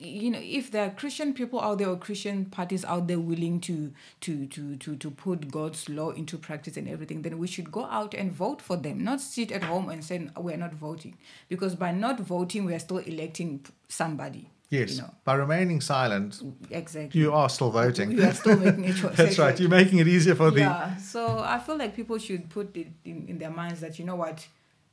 you 0.00 0.30
know 0.30 0.40
if 0.42 0.70
there 0.70 0.86
are 0.86 0.90
Christian 0.90 1.34
people 1.34 1.60
out 1.60 1.78
there 1.78 1.88
or 1.88 1.96
Christian 1.96 2.46
parties 2.46 2.84
out 2.84 3.06
there 3.06 3.18
willing 3.18 3.60
to 3.60 3.92
to 4.22 4.46
to 4.46 4.76
to 4.76 4.96
to 4.96 5.10
put 5.10 5.50
God's 5.50 5.88
law 5.88 6.10
into 6.10 6.38
practice 6.38 6.76
and 6.76 6.88
everything, 6.88 7.22
then 7.22 7.38
we 7.38 7.46
should 7.46 7.70
go 7.70 7.84
out 7.84 8.14
and 8.14 8.32
vote 8.32 8.62
for 8.62 8.76
them, 8.76 9.04
not 9.04 9.20
sit 9.20 9.52
at 9.52 9.64
home 9.64 9.90
and 9.90 10.02
say 10.02 10.28
we're 10.36 10.56
not 10.56 10.72
voting, 10.72 11.18
because 11.48 11.74
by 11.74 11.92
not 11.92 12.18
voting 12.18 12.64
we 12.64 12.74
are 12.74 12.78
still 12.78 12.98
electing 12.98 13.64
somebody. 13.88 14.50
Yes. 14.70 14.96
You 14.96 15.02
know 15.02 15.14
By 15.24 15.34
remaining 15.34 15.80
silent, 15.80 16.40
exactly. 16.70 17.20
you 17.20 17.32
are 17.34 17.48
still 17.48 17.70
voting. 17.70 18.12
You 18.12 18.24
are 18.24 18.32
still 18.32 18.56
making 18.64 18.86
a 18.86 18.94
choice. 18.94 19.16
That's 19.16 19.38
right. 19.38 19.58
You're 19.58 19.68
making 19.68 19.98
it 19.98 20.08
easier 20.08 20.36
for 20.36 20.50
the. 20.52 20.60
Yeah, 20.60 20.96
so 20.96 21.40
I 21.40 21.58
feel 21.58 21.76
like 21.76 21.94
people 21.94 22.18
should 22.18 22.48
put 22.48 22.74
it 22.76 22.86
in, 23.04 23.26
in 23.28 23.38
their 23.38 23.50
minds 23.50 23.80
that 23.80 23.98
you 23.98 24.04
know 24.04 24.14
what, 24.14 24.46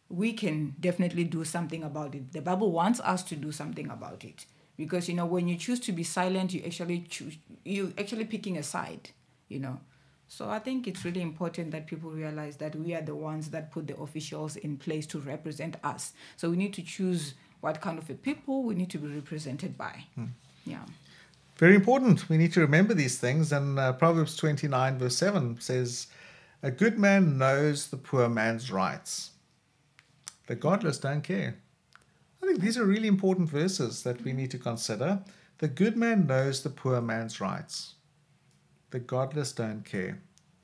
we 0.10 0.34
can 0.34 0.76
definitely 0.80 1.26
do 1.26 1.46
something 1.46 1.84
about 1.84 2.16
it. 2.16 2.34
The 2.34 2.42
Bible 2.42 2.72
wants 2.72 3.00
us 3.02 3.22
to 3.24 3.36
do 3.36 3.52
something 3.52 3.90
about 3.92 4.24
it 4.26 4.48
because 4.78 5.10
you 5.10 5.16
know 5.16 5.26
when 5.26 5.48
you 5.48 5.58
choose 5.58 5.80
to 5.82 5.92
be 5.92 6.04
silent, 6.04 6.54
you 6.54 6.62
actually 6.66 7.06
choose 7.10 7.38
you 7.64 7.94
actually 7.98 8.26
picking 8.26 8.58
a 8.58 8.64
side. 8.64 9.10
You 9.50 9.60
know, 9.60 9.80
So 10.28 10.50
I 10.50 10.60
think 10.60 10.88
it's 10.88 11.06
really 11.06 11.22
important 11.22 11.72
that 11.72 11.88
people 11.88 12.12
realize 12.12 12.58
that 12.58 12.76
we 12.76 12.94
are 12.94 13.02
the 13.02 13.16
ones 13.16 13.50
that 13.52 13.72
put 13.72 13.88
the 13.88 13.96
officials 13.98 14.58
in 14.58 14.78
place 14.78 15.08
to 15.08 15.20
represent 15.20 15.78
us. 15.84 16.12
So 16.36 16.50
we 16.50 16.58
need 16.58 16.74
to 16.74 16.84
choose 16.84 17.34
what 17.62 17.80
kind 17.82 17.98
of 17.98 18.10
a 18.10 18.14
people 18.14 18.64
we 18.64 18.76
need 18.76 18.90
to 18.92 18.98
be 18.98 19.08
represented 19.08 19.78
by. 19.78 20.06
Yeah. 20.66 20.84
Very 21.58 21.76
important. 21.76 22.30
We 22.30 22.38
need 22.38 22.54
to 22.54 22.60
remember 22.60 22.94
these 22.94 23.18
things. 23.18 23.52
And 23.52 23.80
uh, 23.80 23.94
Proverbs 23.94 24.36
29, 24.36 25.00
verse 25.00 25.16
7 25.16 25.60
says, 25.60 26.08
A 26.62 26.72
good 26.72 27.00
man 27.00 27.38
knows 27.38 27.88
the 27.88 27.98
poor 27.98 28.30
man's 28.30 28.70
rights. 28.70 29.32
The 30.48 30.56
godless 30.56 31.00
don't 31.00 31.24
care. 31.24 31.56
Think 32.48 32.62
these 32.62 32.78
are 32.78 32.86
really 32.86 33.10
important 33.10 33.50
verses 33.50 34.04
that 34.04 34.24
we 34.24 34.32
need 34.32 34.52
to 34.52 34.58
consider. 34.58 35.20
The 35.58 35.68
good 35.68 35.98
man 35.98 36.28
knows 36.28 36.64
the 36.64 36.70
poor 36.70 37.02
man's 37.02 37.42
rights. 37.42 37.96
The 38.92 39.00
godless 39.00 39.52
don't 39.52 39.84
care. 39.84 40.22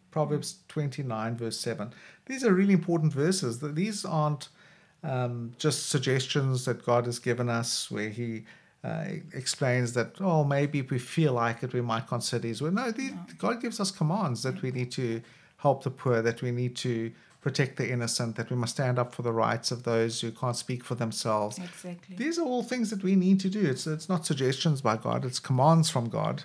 Proverbs 0.09 0.59
29, 0.69 1.35
verse 1.35 1.59
7. 1.59 1.93
These 2.25 2.45
are 2.45 2.53
really 2.53 2.73
important 2.73 3.11
verses. 3.11 3.59
These 3.59 4.05
aren't 4.05 4.47
um, 5.03 5.55
just 5.57 5.89
suggestions 5.89 6.63
that 6.63 6.85
God 6.85 7.05
has 7.05 7.19
given 7.19 7.49
us 7.49 7.91
where 7.91 8.09
He 8.09 8.45
uh, 8.81 9.05
explains 9.33 9.91
that, 9.91 10.15
oh, 10.21 10.45
maybe 10.45 10.79
if 10.79 10.89
we 10.89 10.99
feel 10.99 11.33
like 11.33 11.63
it, 11.63 11.73
we 11.73 11.81
might 11.81 12.07
consider 12.07 12.47
His 12.47 12.61
word. 12.61 12.75
No, 12.75 12.91
these, 12.91 13.11
God 13.37 13.61
gives 13.61 13.81
us 13.81 13.91
commands 13.91 14.41
that 14.43 14.61
we 14.61 14.71
need 14.71 14.91
to 14.93 15.21
help 15.57 15.83
the 15.83 15.91
poor, 15.91 16.21
that 16.21 16.41
we 16.41 16.51
need 16.51 16.77
to 16.77 17.11
protect 17.43 17.75
the 17.75 17.91
innocent, 17.91 18.37
that 18.37 18.49
we 18.49 18.55
must 18.55 18.73
stand 18.75 18.97
up 18.97 19.13
for 19.13 19.21
the 19.21 19.33
rights 19.33 19.69
of 19.69 19.83
those 19.83 20.21
who 20.21 20.31
can't 20.31 20.55
speak 20.55 20.83
for 20.83 20.95
themselves. 20.95 21.59
Exactly. 21.59 22.15
These 22.15 22.39
are 22.39 22.45
all 22.45 22.63
things 22.63 22.89
that 22.89 23.03
we 23.03 23.15
need 23.15 23.39
to 23.41 23.49
do. 23.49 23.61
It's, 23.61 23.85
it's 23.85 24.09
not 24.09 24.25
suggestions 24.25 24.81
by 24.81 24.95
God, 24.97 25.25
it's 25.25 25.39
commands 25.39 25.89
from 25.89 26.09
God. 26.09 26.43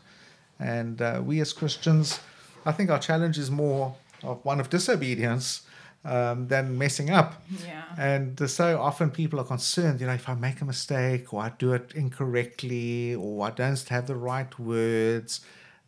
And 0.59 1.01
uh, 1.01 1.23
we 1.25 1.41
as 1.41 1.53
Christians, 1.53 2.19
I 2.67 2.73
think 2.73 2.91
our 2.91 2.99
challenge 2.99 3.39
is 3.39 3.51
more 3.51 3.95
of 4.25 4.45
one 4.45 4.59
of 4.59 4.69
disobedience 4.69 5.63
um, 6.05 6.49
than 6.49 6.77
messing 6.77 7.11
up. 7.11 7.43
Yeah. 7.65 7.85
And 7.97 8.51
so 8.51 8.81
often 8.81 9.11
people 9.11 9.39
are 9.41 9.45
concerned, 9.45 10.01
you 10.01 10.07
know, 10.07 10.15
if 10.15 10.29
I 10.29 10.35
make 10.35 10.61
a 10.61 10.65
mistake 10.65 11.33
or 11.33 11.43
I 11.43 11.53
do 11.59 11.73
it 11.75 11.93
incorrectly 11.95 13.15
or 13.15 13.47
I 13.47 13.51
don't 13.51 13.89
have 13.89 14.07
the 14.09 14.17
right 14.17 14.59
words, 14.59 15.41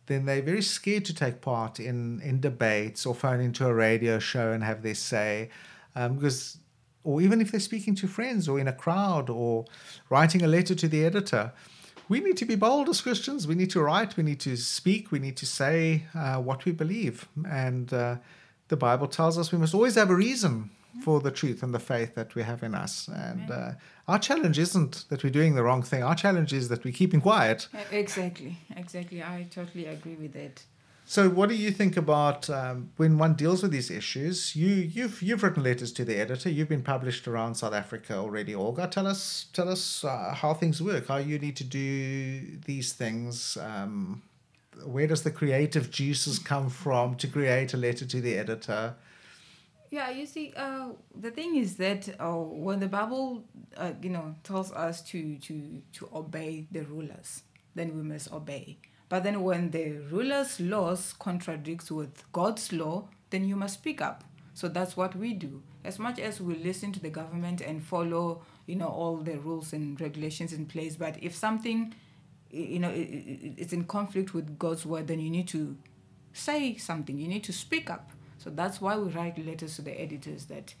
then 0.07 0.25
they're 0.25 0.41
very 0.41 0.61
scared 0.61 1.05
to 1.05 1.13
take 1.13 1.41
part 1.41 1.79
in, 1.79 2.21
in 2.21 2.39
debates 2.39 3.05
or 3.05 3.15
phone 3.15 3.39
into 3.39 3.65
a 3.65 3.73
radio 3.73 4.19
show 4.19 4.51
and 4.51 4.63
have 4.63 4.81
their 4.81 4.95
say. 4.95 5.49
Um, 5.95 6.15
because, 6.15 6.57
or 7.03 7.21
even 7.21 7.41
if 7.41 7.51
they're 7.51 7.59
speaking 7.59 7.95
to 7.95 8.07
friends 8.07 8.47
or 8.47 8.59
in 8.59 8.67
a 8.67 8.73
crowd 8.73 9.29
or 9.29 9.65
writing 10.09 10.41
a 10.41 10.47
letter 10.47 10.75
to 10.75 10.87
the 10.87 11.05
editor, 11.05 11.53
we 12.09 12.19
need 12.19 12.37
to 12.37 12.45
be 12.45 12.55
bold 12.55 12.89
as 12.89 12.99
Christians. 12.99 13.47
We 13.47 13.55
need 13.55 13.69
to 13.71 13.81
write, 13.81 14.17
we 14.17 14.23
need 14.23 14.39
to 14.41 14.57
speak, 14.57 15.11
we 15.11 15.19
need 15.19 15.37
to 15.37 15.45
say 15.45 16.03
uh, 16.13 16.37
what 16.37 16.65
we 16.65 16.71
believe. 16.71 17.27
And 17.49 17.93
uh, 17.93 18.17
the 18.67 18.77
Bible 18.77 19.07
tells 19.07 19.37
us 19.37 19.51
we 19.51 19.57
must 19.57 19.73
always 19.73 19.95
have 19.95 20.09
a 20.09 20.15
reason 20.15 20.71
for 21.03 21.19
the 21.19 21.31
truth 21.31 21.63
and 21.63 21.73
the 21.73 21.79
faith 21.79 22.15
that 22.15 22.35
we 22.35 22.43
have 22.43 22.63
in 22.63 22.75
us. 22.75 23.07
And 23.07 23.49
uh, 23.49 23.71
our 24.07 24.19
challenge 24.19 24.59
isn't 24.59 25.05
that 25.09 25.23
we're 25.23 25.29
doing 25.29 25.55
the 25.55 25.63
wrong 25.63 25.83
thing. 25.83 26.03
Our 26.03 26.15
challenge 26.15 26.53
is 26.53 26.69
that 26.69 26.83
we're 26.83 26.93
keeping 26.93 27.21
quiet. 27.21 27.67
Exactly, 27.91 28.57
exactly. 28.75 29.23
I 29.23 29.47
totally 29.49 29.85
agree 29.85 30.15
with 30.15 30.33
that. 30.33 30.63
So, 31.05 31.29
what 31.29 31.49
do 31.49 31.55
you 31.55 31.71
think 31.71 31.97
about 31.97 32.49
um, 32.49 32.91
when 32.95 33.17
one 33.17 33.33
deals 33.33 33.63
with 33.63 33.71
these 33.71 33.91
issues? 33.91 34.55
You, 34.55 34.69
you've 34.69 35.21
you've 35.21 35.43
written 35.43 35.63
letters 35.63 35.91
to 35.93 36.05
the 36.05 36.17
editor. 36.17 36.49
You've 36.49 36.69
been 36.69 36.83
published 36.83 37.27
around 37.27 37.55
South 37.55 37.73
Africa 37.73 38.15
already. 38.15 38.55
Olga, 38.55 38.87
tell 38.87 39.07
us 39.07 39.47
tell 39.51 39.67
us 39.67 40.05
uh, 40.05 40.33
how 40.33 40.53
things 40.53 40.81
work. 40.81 41.07
How 41.07 41.17
you 41.17 41.37
need 41.37 41.57
to 41.57 41.65
do 41.65 42.57
these 42.65 42.93
things. 42.93 43.57
Um, 43.57 44.21
where 44.85 45.05
does 45.05 45.23
the 45.23 45.31
creative 45.31 45.91
juices 45.91 46.39
come 46.39 46.69
from 46.69 47.15
to 47.15 47.27
create 47.27 47.73
a 47.73 47.77
letter 47.77 48.05
to 48.05 48.21
the 48.21 48.37
editor? 48.37 48.95
Yeah, 49.91 50.09
you 50.09 50.25
see, 50.25 50.53
uh, 50.55 50.91
the 51.13 51.31
thing 51.31 51.57
is 51.57 51.75
that 51.75 52.07
uh, 52.17 52.31
when 52.37 52.79
the 52.79 52.87
Bible, 52.87 53.43
uh, 53.75 53.91
you 54.01 54.09
know, 54.09 54.35
tells 54.41 54.71
us 54.71 55.01
to 55.09 55.37
to 55.39 55.81
to 55.91 56.09
obey 56.15 56.65
the 56.71 56.83
rulers, 56.83 57.43
then 57.75 57.93
we 57.97 58.01
must 58.01 58.31
obey. 58.31 58.77
But 59.09 59.23
then 59.23 59.43
when 59.43 59.71
the 59.71 59.97
ruler's 60.09 60.61
laws 60.61 61.11
contradicts 61.19 61.91
with 61.91 62.23
God's 62.31 62.71
law, 62.71 63.09
then 63.31 63.43
you 63.43 63.57
must 63.57 63.73
speak 63.73 64.01
up. 64.01 64.23
So 64.53 64.69
that's 64.69 64.95
what 64.95 65.13
we 65.13 65.33
do. 65.33 65.61
As 65.83 65.99
much 65.99 66.19
as 66.19 66.39
we 66.39 66.55
listen 66.55 66.93
to 66.93 67.01
the 67.01 67.09
government 67.09 67.59
and 67.59 67.83
follow, 67.83 68.43
you 68.67 68.75
know, 68.77 68.87
all 68.87 69.17
the 69.17 69.37
rules 69.39 69.73
and 69.73 69.99
regulations 69.99 70.53
in 70.53 70.67
place, 70.67 70.95
but 70.95 71.21
if 71.21 71.35
something, 71.35 71.93
you 72.49 72.79
know, 72.79 72.91
it's 72.95 73.73
in 73.73 73.83
conflict 73.83 74.33
with 74.33 74.57
God's 74.57 74.85
word, 74.85 75.07
then 75.07 75.19
you 75.19 75.29
need 75.29 75.49
to 75.49 75.75
say 76.31 76.77
something. 76.77 77.17
You 77.17 77.27
need 77.27 77.43
to 77.43 77.51
speak 77.51 77.89
up. 77.89 78.11
So 78.41 78.49
that's 78.49 78.81
why 78.81 78.97
we 78.97 79.11
write 79.11 79.37
letters 79.45 79.75
to 79.75 79.83
the 79.83 79.99
editors 80.01 80.45
that 80.45 80.73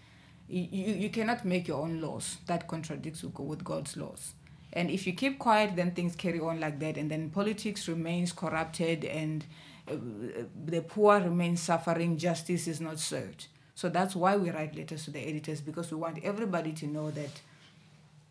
you, 0.49 0.67
you, 0.71 1.09
cannot 1.09 1.45
make 1.45 1.67
your 1.67 1.81
own 1.81 2.01
laws 2.01 2.37
that 2.47 2.67
contradicts 2.67 3.23
with 3.23 3.63
God's 3.63 3.95
laws. 3.95 4.33
And 4.73 4.89
if 4.89 5.05
you 5.05 5.13
keep 5.13 5.37
quiet, 5.37 5.75
then 5.75 5.91
things 5.91 6.15
carry 6.15 6.39
on 6.39 6.59
like 6.59 6.79
that, 6.79 6.97
and 6.97 7.09
then 7.09 7.29
politics 7.29 7.87
remains 7.87 8.31
corrupted, 8.31 9.05
and 9.05 9.45
uh, 9.87 9.95
the 10.65 10.81
poor 10.81 11.19
remain 11.19 11.55
suffering. 11.55 12.17
Justice 12.17 12.67
is 12.67 12.81
not 12.81 12.99
served. 12.99 13.47
So 13.75 13.89
that's 13.89 14.15
why 14.15 14.35
we 14.37 14.49
write 14.49 14.75
letters 14.75 15.05
to 15.05 15.11
the 15.11 15.19
editors 15.19 15.61
because 15.61 15.91
we 15.91 15.97
want 15.97 16.23
everybody 16.23 16.71
to 16.73 16.87
know 16.87 17.11
that 17.11 17.41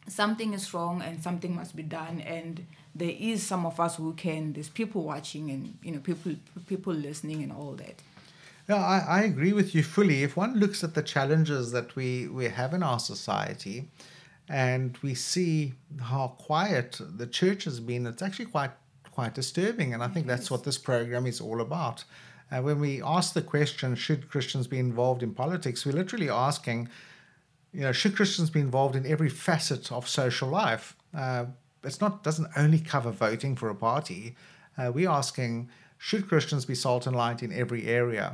something 0.09 0.53
is 0.55 0.73
wrong 0.75 1.03
and 1.03 1.23
something 1.23 1.55
must 1.55 1.75
be 1.77 1.83
done. 1.83 2.21
And 2.21 2.67
there 2.95 3.15
is 3.19 3.47
some 3.47 3.65
of 3.65 3.81
us 3.81 3.97
who 3.97 4.13
can. 4.15 4.53
There's 4.53 4.69
people 4.69 5.03
watching 5.03 5.51
and 5.51 5.79
you 5.83 5.93
know 5.93 6.01
people 6.01 6.33
people 6.67 6.93
listening 6.93 7.43
and 7.43 7.53
all 7.53 7.73
that. 7.73 8.03
Yeah, 8.71 8.77
I, 8.77 8.99
I 9.19 9.23
agree 9.23 9.53
with 9.53 9.75
you 9.75 9.83
fully. 9.83 10.23
If 10.23 10.37
one 10.37 10.55
looks 10.55 10.85
at 10.85 10.95
the 10.95 11.03
challenges 11.03 11.73
that 11.73 11.97
we, 11.97 12.29
we 12.29 12.45
have 12.45 12.73
in 12.73 12.85
our 12.85 13.01
society, 13.01 13.89
and 14.49 14.97
we 15.03 15.13
see 15.13 15.75
how 16.01 16.37
quiet 16.39 17.01
the 17.01 17.27
church 17.27 17.65
has 17.65 17.81
been, 17.81 18.07
it's 18.07 18.23
actually 18.23 18.45
quite 18.45 18.71
quite 19.11 19.35
disturbing. 19.35 19.93
And 19.93 20.05
I 20.05 20.07
think 20.07 20.29
that's 20.29 20.53
what 20.53 20.63
this 20.63 20.79
program 20.79 21.27
is 21.27 21.41
all 21.41 21.61
about. 21.61 22.05
Uh, 22.53 22.63
when 22.63 22.79
we 22.79 23.03
ask 23.03 23.35
the 23.35 23.43
question, 23.43 23.97
should 23.97 24.31
Christians 24.31 24.69
be 24.69 24.79
involved 24.79 25.25
in 25.25 25.35
politics, 25.35 25.85
we're 25.85 26.01
literally 26.03 26.31
asking, 26.31 26.89
you 27.73 27.81
know, 27.81 27.91
should 27.91 28.15
Christians 28.15 28.51
be 28.51 28.61
involved 28.61 28.95
in 28.95 29.05
every 29.05 29.29
facet 29.29 29.91
of 29.91 30.09
social 30.09 30.49
life? 30.49 30.95
Uh, 31.13 31.47
it's 31.83 32.01
not 32.01 32.23
doesn't 32.23 32.47
only 32.57 32.79
cover 32.79 33.11
voting 33.11 33.57
for 33.57 33.69
a 33.69 33.75
party. 33.75 34.37
Uh, 34.79 34.93
we're 34.95 35.11
asking, 35.11 35.69
should 36.07 36.25
Christians 36.31 36.65
be 36.65 36.75
salt 36.75 37.07
and 37.07 37.15
light 37.15 37.43
in 37.43 37.53
every 37.53 37.83
area? 38.01 38.27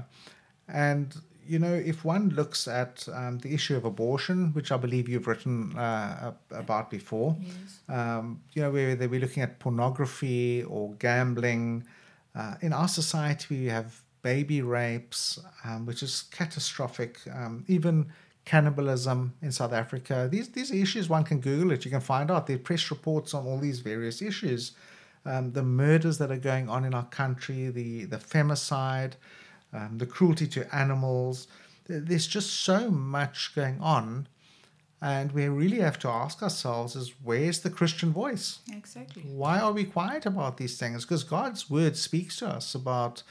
And 0.68 1.14
you 1.48 1.58
know, 1.64 1.74
if 1.92 2.04
one 2.04 2.30
looks 2.30 2.66
at 2.66 3.08
um, 3.12 3.38
the 3.38 3.52
issue 3.54 3.76
of 3.76 3.84
abortion, 3.84 4.38
which 4.56 4.70
I 4.72 4.76
believe 4.76 5.08
you've 5.08 5.26
written 5.28 5.76
uh, 5.78 6.32
about 6.50 6.90
before, 6.90 7.36
Yes. 7.40 7.80
um, 7.98 8.40
you 8.54 8.62
know, 8.62 8.70
where 8.76 8.94
they 8.96 9.06
were 9.06 9.18
looking 9.18 9.42
at 9.42 9.58
pornography 9.58 10.64
or 10.64 10.94
gambling. 10.98 11.84
Uh, 12.34 12.54
in 12.66 12.72
our 12.72 12.88
society, 12.88 13.46
we 13.62 13.66
have 13.66 13.88
baby 14.22 14.60
rapes, 14.62 15.38
um, 15.64 15.86
which 15.86 16.02
is 16.02 16.24
catastrophic. 16.38 17.12
Um, 17.32 17.64
even 17.68 18.06
cannibalism 18.44 19.18
in 19.42 19.50
South 19.52 19.72
Africa. 19.72 20.28
These 20.30 20.48
these 20.56 20.70
are 20.72 20.76
issues 20.86 21.08
one 21.08 21.24
can 21.24 21.40
Google 21.40 21.72
it. 21.72 21.84
You 21.84 21.90
can 21.90 22.00
find 22.14 22.30
out. 22.30 22.46
There 22.46 22.56
are 22.56 22.66
press 22.70 22.90
reports 22.90 23.34
on 23.34 23.44
all 23.46 23.58
these 23.58 23.80
various 23.80 24.22
issues. 24.30 24.72
Um, 25.26 25.52
the 25.52 25.62
murders 25.62 26.18
that 26.18 26.30
are 26.30 26.38
going 26.38 26.68
on 26.68 26.84
in 26.84 26.94
our 26.94 27.06
country, 27.06 27.68
the 27.68 28.04
the 28.04 28.18
femicide, 28.18 29.14
um, 29.72 29.98
the 29.98 30.06
cruelty 30.06 30.46
to 30.48 30.74
animals. 30.74 31.48
There's 31.88 32.26
just 32.26 32.50
so 32.64 32.90
much 32.90 33.52
going 33.54 33.80
on. 33.80 34.28
And 35.02 35.32
we 35.32 35.46
really 35.46 35.80
have 35.80 35.98
to 36.00 36.08
ask 36.08 36.42
ourselves 36.42 36.96
is 36.96 37.12
where's 37.22 37.60
the 37.60 37.70
Christian 37.70 38.12
voice? 38.12 38.60
Exactly. 38.72 39.22
Why 39.22 39.60
are 39.60 39.72
we 39.72 39.84
quiet 39.84 40.24
about 40.24 40.56
these 40.56 40.78
things? 40.78 41.04
Because 41.04 41.22
God's 41.22 41.68
word 41.68 41.96
speaks 41.96 42.36
to 42.38 42.48
us 42.48 42.74
about 42.74 43.22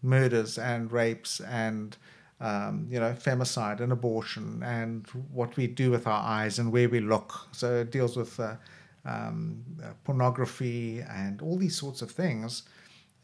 murders 0.00 0.58
and 0.58 0.92
rapes 0.92 1.40
and 1.40 1.96
um, 2.40 2.86
you 2.90 3.00
know 3.00 3.12
femicide 3.12 3.80
and 3.80 3.92
abortion 3.92 4.62
and 4.62 5.06
what 5.32 5.56
we 5.56 5.66
do 5.66 5.90
with 5.90 6.06
our 6.06 6.22
eyes 6.22 6.58
and 6.58 6.70
where 6.70 6.88
we 6.88 7.00
look. 7.00 7.48
So 7.52 7.76
it 7.76 7.90
deals 7.90 8.16
with 8.16 8.38
uh, 8.38 8.56
um, 9.06 9.64
uh, 9.82 9.88
pornography 10.04 11.00
and 11.00 11.40
all 11.40 11.56
these 11.56 11.76
sorts 11.76 12.02
of 12.02 12.10
things. 12.10 12.64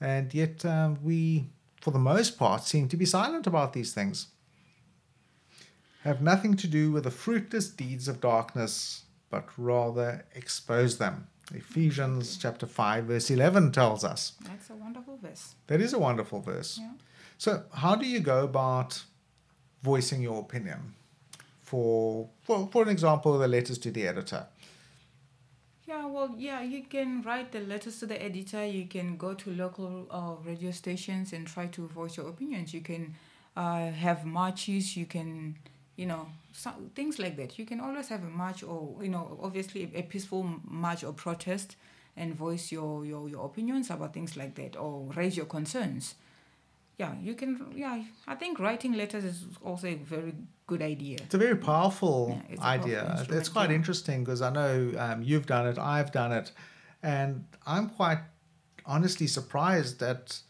And 0.01 0.33
yet 0.33 0.65
um, 0.65 0.99
we, 1.03 1.47
for 1.81 1.91
the 1.91 1.99
most 1.99 2.39
part, 2.39 2.65
seem 2.65 2.89
to 2.89 2.97
be 2.97 3.05
silent 3.05 3.47
about 3.47 3.73
these 3.73 3.93
things. 3.93 4.29
Have 6.05 6.21
nothing 6.21 6.55
to 6.57 6.67
do 6.67 6.91
with 6.91 7.05
the 7.05 7.11
fruitless 7.11 7.69
deeds 7.69 8.09
of 8.09 8.21
darkness, 8.21 9.05
but 9.31 9.49
rather 9.57 10.25
expose 10.35 10.99
them. 10.99 11.29
Ephesians 11.55 12.37
chapter 12.37 12.67
5, 12.67 13.05
verse 13.05 13.31
11 13.31 13.73
tells 13.73 14.05
us. 14.05 14.33
That's 14.43 14.71
a 14.71 14.75
wonderful 14.75 15.19
verse. 15.23 15.55
That 15.67 15.81
is 15.81 15.93
a 15.93 15.99
wonderful 15.99 16.41
verse. 16.41 16.79
Yeah. 16.81 16.93
So, 17.39 17.65
how 17.73 17.95
do 17.95 18.07
you 18.07 18.21
go 18.21 18.45
about 18.45 19.03
voicing 19.83 20.23
your 20.23 20.41
opinion? 20.41 20.95
For, 21.61 22.29
for, 22.43 22.69
for 22.73 22.83
an 22.83 22.89
example, 22.89 23.39
the 23.39 23.49
letters 23.49 23.79
to 23.79 23.91
the 23.91 24.07
editor. 24.07 24.47
Yeah, 25.93 26.07
well, 26.07 26.35
yeah, 26.39 26.63
you 26.63 26.85
can 26.85 27.21
write 27.21 27.53
the 27.53 27.61
letters 27.61 27.99
to 28.01 28.07
the 28.07 28.21
editor. 28.23 28.65
You 28.65 28.87
can 28.87 29.19
go 29.19 29.35
to 29.35 29.51
local 29.51 30.07
uh, 30.11 30.37
radio 30.43 30.71
stations 30.71 31.35
and 31.35 31.47
try 31.47 31.67
to 31.67 31.87
voice 31.87 32.17
your 32.17 32.31
opinions. 32.31 32.73
You 32.73 32.81
can 32.81 33.15
uh, 33.59 33.91
have 33.91 34.25
marches. 34.25 34.97
You 34.97 35.05
can, 35.05 35.59
you 35.97 36.07
know, 36.07 36.29
some, 36.53 36.91
things 36.95 37.19
like 37.19 37.37
that. 37.37 37.59
You 37.59 37.67
can 37.67 37.79
always 37.79 38.09
have 38.09 38.25
a 38.25 38.31
march 38.31 38.63
or, 38.63 38.97
you 39.03 39.11
know, 39.11 39.39
obviously 39.43 39.91
a 39.95 40.01
peaceful 40.01 40.45
march 40.65 41.05
or 41.05 41.13
protest 41.13 41.77
and 42.17 42.35
voice 42.35 42.73
your, 42.73 43.05
your, 43.05 43.29
your 43.29 43.45
opinions 43.45 43.91
about 43.91 44.15
things 44.15 44.35
like 44.35 44.55
that 44.55 44.77
or 44.77 45.13
raise 45.15 45.37
your 45.37 45.45
concerns. 45.47 46.15
Yeah, 46.99 47.15
you 47.21 47.35
can, 47.35 47.73
yeah, 47.75 48.03
I 48.29 48.35
think 48.35 48.59
writing 48.61 48.93
letters 48.93 49.25
is 49.25 49.45
also 49.65 49.89
a 49.89 49.95
very 49.95 50.35
good 50.67 50.83
idea. 50.83 51.17
It's 51.23 51.35
a 51.35 51.39
very 51.39 51.57
powerful 51.57 52.29
Yeah, 52.31 52.53
it's 52.53 52.61
a 52.61 52.65
powerful 52.65 52.85
idea. 52.91 53.27
it's 53.31 53.49
quite 53.49 53.71
yeah. 53.71 53.77
interesting 53.77 54.25
because 54.25 54.43
I 54.43 54.51
know 54.51 54.93
um, 54.99 55.23
you've 55.23 55.47
done 55.47 55.67
it, 55.67 55.79
I've 55.79 56.13
done 56.13 56.33
it, 56.33 56.53
and 57.03 57.45
I'm 57.67 57.89
quite 57.89 58.19
honestly 58.85 59.27
surprised 59.27 60.01
that 60.01 60.41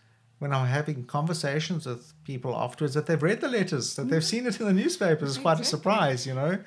when 0.41 0.53
I'm 0.53 0.67
having 0.67 1.05
conversations 1.05 1.87
with 1.87 2.13
people 2.25 2.55
afterwards 2.57 2.95
that 2.95 3.07
they've 3.07 3.23
read 3.23 3.41
the 3.41 3.49
letters, 3.49 3.95
that 3.97 4.09
they've 4.09 4.25
seen 4.25 4.47
it 4.47 4.59
in 4.61 4.67
the 4.67 4.73
newspapers. 4.73 5.29
It's 5.31 5.39
quite 5.39 5.53
a 5.59 5.63
Mm-hmm. 5.63 5.65
Surprise, 5.77 6.27
you 6.27 6.35
know. 6.35 6.59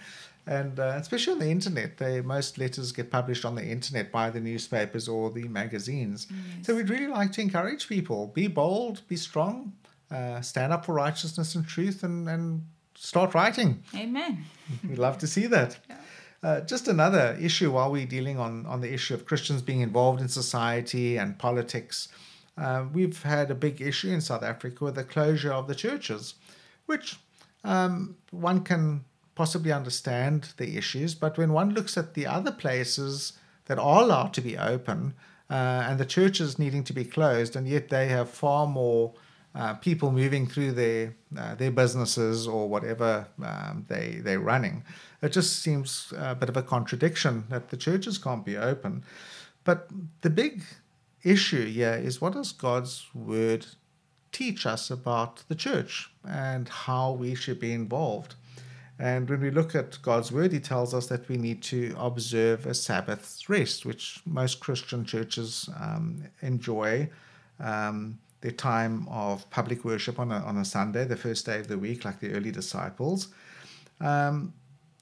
And 0.47 0.79
uh, 0.79 0.97
especially 0.97 1.33
on 1.33 1.39
the 1.39 1.49
internet, 1.49 1.97
they 1.97 2.21
most 2.21 2.57
letters 2.57 2.91
get 2.91 3.09
published 3.09 3.45
on 3.45 3.55
the 3.55 3.65
internet 3.65 4.11
by 4.11 4.29
the 4.29 4.39
newspapers 4.39 5.07
or 5.07 5.31
the 5.31 5.47
magazines. 5.47 6.27
So 6.61 6.75
we'd 6.75 6.89
really 6.89 7.07
like 7.07 7.31
to 7.33 7.41
encourage 7.41 7.87
people: 7.87 8.27
be 8.27 8.47
bold, 8.47 9.01
be 9.07 9.15
strong, 9.15 9.73
uh, 10.11 10.41
stand 10.41 10.71
up 10.71 10.85
for 10.85 10.93
righteousness 10.93 11.55
and 11.55 11.67
truth, 11.67 12.03
and, 12.03 12.29
and 12.29 12.63
start 12.95 13.33
writing. 13.33 13.83
Amen. 13.95 14.45
We'd 14.87 14.97
love 14.97 15.17
to 15.19 15.27
see 15.27 15.47
that. 15.47 15.77
Uh, 16.43 16.61
just 16.61 16.87
another 16.87 17.35
issue 17.41 17.71
while 17.71 17.91
we're 17.91 18.05
dealing 18.05 18.37
on, 18.37 18.65
on 18.67 18.81
the 18.81 18.93
issue 18.93 19.15
of 19.15 19.25
Christians 19.25 19.61
being 19.63 19.81
involved 19.81 20.21
in 20.21 20.27
society 20.27 21.17
and 21.17 21.39
politics. 21.39 22.07
Uh, 22.57 22.85
we've 22.93 23.23
had 23.23 23.49
a 23.49 23.55
big 23.55 23.81
issue 23.81 24.09
in 24.09 24.21
South 24.21 24.43
Africa 24.43 24.83
with 24.83 24.95
the 24.95 25.03
closure 25.03 25.51
of 25.51 25.67
the 25.67 25.75
churches, 25.75 26.35
which 26.85 27.17
um, 27.63 28.15
one 28.31 28.61
can 28.61 29.03
possibly 29.35 29.71
understand 29.71 30.53
the 30.57 30.77
issues, 30.77 31.13
but 31.13 31.37
when 31.37 31.51
one 31.51 31.73
looks 31.73 31.97
at 31.97 32.13
the 32.13 32.25
other 32.25 32.51
places 32.51 33.33
that 33.65 33.77
are 33.77 34.01
allowed 34.01 34.33
to 34.33 34.41
be 34.41 34.57
open 34.57 35.13
uh, 35.49 35.85
and 35.87 35.99
the 35.99 36.05
churches 36.05 36.57
needing 36.57 36.83
to 36.85 36.93
be 36.93 37.03
closed, 37.03 37.55
and 37.55 37.67
yet 37.67 37.89
they 37.89 38.07
have 38.07 38.29
far 38.29 38.65
more 38.65 39.13
uh, 39.53 39.73
people 39.75 40.11
moving 40.11 40.47
through 40.47 40.71
their 40.71 41.15
uh, 41.37 41.55
their 41.55 41.71
businesses 41.71 42.47
or 42.47 42.67
whatever 42.67 43.27
um, 43.43 43.85
they 43.87 44.19
they're 44.23 44.39
running. 44.39 44.83
It 45.21 45.31
just 45.31 45.61
seems 45.61 46.13
a 46.17 46.35
bit 46.35 46.49
of 46.49 46.57
a 46.57 46.63
contradiction 46.63 47.45
that 47.49 47.69
the 47.69 47.77
churches 47.77 48.17
can't 48.17 48.45
be 48.45 48.57
open. 48.57 49.03
But 49.63 49.89
the 50.21 50.29
big 50.29 50.63
issue 51.23 51.65
here 51.65 51.93
is 51.95 52.21
what 52.21 52.33
does 52.33 52.51
God's 52.51 53.07
word 53.13 53.65
teach 54.31 54.65
us 54.65 54.91
about 54.91 55.43
the 55.47 55.55
church 55.55 56.11
and 56.27 56.67
how 56.69 57.13
we 57.13 57.33
should 57.33 57.59
be 57.59 57.71
involved? 57.71 58.35
And 58.97 59.29
when 59.29 59.41
we 59.41 59.51
look 59.51 59.75
at 59.75 60.01
God's 60.01 60.31
word, 60.31 60.53
He 60.53 60.59
tells 60.59 60.93
us 60.93 61.07
that 61.07 61.27
we 61.27 61.37
need 61.37 61.61
to 61.63 61.95
observe 61.97 62.65
a 62.65 62.73
Sabbath 62.73 63.41
rest, 63.49 63.85
which 63.85 64.21
most 64.25 64.59
Christian 64.59 65.05
churches 65.05 65.69
um, 65.79 66.23
enjoy. 66.41 67.09
Um, 67.59 68.19
their 68.41 68.51
time 68.51 69.07
of 69.09 69.49
public 69.49 69.83
worship 69.83 70.19
on 70.19 70.31
a, 70.31 70.35
on 70.35 70.57
a 70.57 70.65
Sunday, 70.65 71.03
the 71.03 71.15
first 71.15 71.47
day 71.47 71.59
of 71.59 71.67
the 71.67 71.79
week, 71.79 72.05
like 72.05 72.19
the 72.19 72.31
early 72.31 72.51
disciples. 72.51 73.29
Um, 73.99 74.53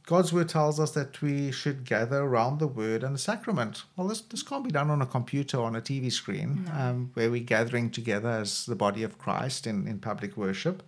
God's 0.05 0.31
word 0.31 0.49
tells 0.49 0.79
us 0.79 0.91
that 0.91 1.21
we 1.21 1.51
should 1.51 1.85
gather 1.85 2.21
around 2.21 2.59
the 2.59 2.67
word 2.67 3.03
and 3.03 3.15
the 3.15 3.19
sacrament. 3.19 3.83
Well, 3.95 4.07
this, 4.07 4.21
this 4.21 4.43
can't 4.43 4.63
be 4.63 4.71
done 4.71 4.89
on 4.89 5.01
a 5.01 5.05
computer 5.05 5.57
or 5.57 5.65
on 5.65 5.75
a 5.75 5.81
TV 5.81 6.11
screen 6.11 6.69
um, 6.73 7.11
where 7.15 7.31
we're 7.31 7.43
gathering 7.43 7.89
together 7.89 8.29
as 8.29 8.65
the 8.65 8.75
body 8.75 9.03
of 9.03 9.17
Christ 9.17 9.67
in, 9.67 9.87
in 9.87 9.99
public 9.99 10.37
worship. 10.37 10.83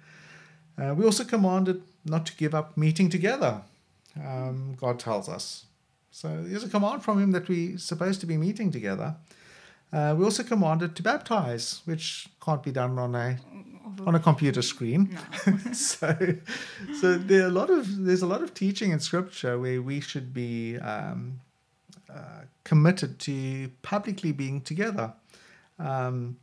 Uh, 0.78 0.94
we 0.94 1.06
also 1.06 1.24
commanded 1.24 1.82
not 2.04 2.26
to 2.26 2.36
give 2.36 2.54
up 2.54 2.78
meeting 2.78 3.10
together, 3.10 3.62
um, 4.24 4.76
God 4.80 5.00
tells 5.00 5.30
us. 5.30 5.66
So 6.12 6.44
there's 6.44 6.64
a 6.64 6.70
command 6.70 7.04
from 7.04 7.22
Him 7.22 7.32
that 7.32 7.50
we're 7.50 7.78
supposed 7.78 8.20
to 8.22 8.26
be 8.26 8.38
meeting 8.38 8.72
together. 8.72 9.16
Uh, 9.92 10.16
we 10.18 10.24
also 10.24 10.44
commanded 10.44 10.96
to 10.96 11.04
baptize, 11.04 11.82
which 11.86 12.28
can't 12.44 12.64
be 12.64 12.72
done 12.72 12.98
on 12.98 13.16
a 13.16 13.38
on 14.06 14.16
a 14.16 14.20
computer 14.20 14.62
screen. 14.62 15.18
so, 15.74 16.16
so 17.00 17.18
there 17.18 17.44
are 17.44 17.48
a 17.48 17.52
lot 17.52 17.70
of 17.70 18.04
there's 18.06 18.22
a 18.22 18.28
lot 18.28 18.42
of 18.42 18.54
teaching 18.54 18.92
in 18.92 19.00
Scripture 19.00 19.60
where 19.60 19.82
we 19.82 20.00
should 20.00 20.34
be 20.34 20.78
um, 20.78 21.40
uh, 22.10 22.44
committed 22.64 23.20
to 23.20 23.70
publicly 23.82 24.32
being 24.32 24.62
together. 24.62 25.14
Um, 25.80 26.38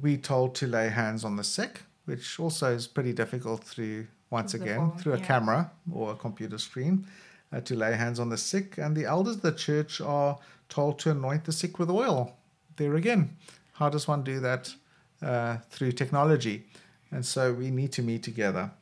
we 0.00 0.16
told 0.16 0.54
to 0.56 0.66
lay 0.66 0.88
hands 0.88 1.24
on 1.24 1.36
the 1.36 1.44
sick, 1.44 1.82
which 2.06 2.40
also 2.40 2.72
is 2.72 2.86
pretty 2.86 3.12
difficult 3.12 3.62
through 3.62 4.06
once 4.30 4.54
again 4.54 4.90
through 4.98 5.12
a 5.12 5.18
yeah. 5.18 5.24
camera 5.24 5.70
or 5.92 6.12
a 6.12 6.16
computer 6.16 6.58
screen. 6.58 7.06
Uh, 7.52 7.60
to 7.60 7.76
lay 7.76 7.94
hands 7.94 8.18
on 8.18 8.28
the 8.28 8.36
sick, 8.36 8.76
and 8.76 8.96
the 8.96 9.04
elders 9.04 9.36
of 9.36 9.42
the 9.42 9.52
church 9.52 10.00
are 10.00 10.36
told 10.68 10.98
to 10.98 11.12
anoint 11.12 11.44
the 11.44 11.52
sick 11.52 11.78
with 11.78 11.88
oil. 11.88 12.36
There 12.74 12.96
again, 12.96 13.36
how 13.74 13.88
does 13.88 14.08
one 14.08 14.24
do 14.24 14.40
that 14.40 14.74
uh, 15.22 15.58
through 15.70 15.92
technology? 15.92 16.64
And 17.12 17.24
so 17.24 17.52
we 17.52 17.70
need 17.70 17.92
to 17.92 18.02
meet 18.02 18.24
together. 18.24 18.72